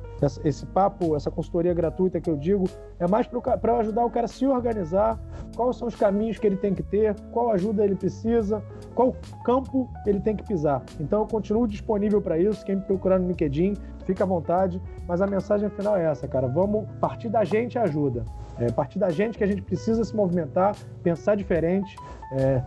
esse 0.43 0.65
papo, 0.67 1.15
essa 1.15 1.31
consultoria 1.31 1.73
gratuita 1.73 2.21
que 2.21 2.29
eu 2.29 2.37
digo, 2.37 2.65
é 2.99 3.07
mais 3.07 3.27
para 3.27 3.77
ajudar 3.79 4.05
o 4.05 4.09
cara 4.09 4.25
a 4.25 4.29
se 4.29 4.45
organizar, 4.45 5.19
quais 5.55 5.77
são 5.77 5.87
os 5.87 5.95
caminhos 5.95 6.37
que 6.37 6.45
ele 6.45 6.57
tem 6.57 6.73
que 6.73 6.83
ter, 6.83 7.15
qual 7.31 7.51
ajuda 7.51 7.83
ele 7.83 7.95
precisa, 7.95 8.63
qual 8.93 9.15
campo 9.43 9.89
ele 10.05 10.19
tem 10.19 10.35
que 10.35 10.43
pisar. 10.43 10.83
Então 10.99 11.21
eu 11.21 11.27
continuo 11.27 11.67
disponível 11.67 12.21
para 12.21 12.37
isso. 12.37 12.63
Quem 12.65 12.75
me 12.75 12.81
procurar 12.81 13.19
no 13.19 13.27
LinkedIn, 13.27 13.73
fica 14.05 14.23
à 14.23 14.27
vontade. 14.27 14.81
Mas 15.07 15.21
a 15.21 15.27
mensagem 15.27 15.69
final 15.69 15.97
é 15.97 16.05
essa, 16.05 16.27
cara. 16.27 16.47
Vamos 16.47 16.85
partir 16.99 17.29
da 17.29 17.43
gente 17.43 17.77
ajuda. 17.77 18.23
É 18.59 18.67
a 18.67 18.71
partir 18.71 18.99
da 18.99 19.09
gente 19.09 19.37
que 19.37 19.43
a 19.43 19.47
gente 19.47 19.61
precisa 19.61 20.03
se 20.03 20.15
movimentar, 20.15 20.75
pensar 21.01 21.35
diferente. 21.35 21.95
É, 22.33 22.61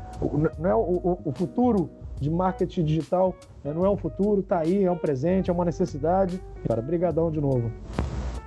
não 0.58 0.70
é 0.70 0.74
o, 0.74 0.78
o, 0.78 1.18
o 1.26 1.32
futuro 1.32 1.88
de 2.20 2.30
marketing 2.30 2.84
digital 2.84 3.34
né? 3.64 3.72
não 3.72 3.84
é 3.84 3.90
um 3.90 3.96
futuro, 3.96 4.40
está 4.40 4.60
aí, 4.60 4.84
é 4.84 4.90
um 4.90 4.96
presente, 4.96 5.50
é 5.50 5.52
uma 5.52 5.64
necessidade. 5.64 6.40
Cara, 6.66 6.82
brigadão 6.82 7.30
de 7.30 7.40
novo. 7.40 7.72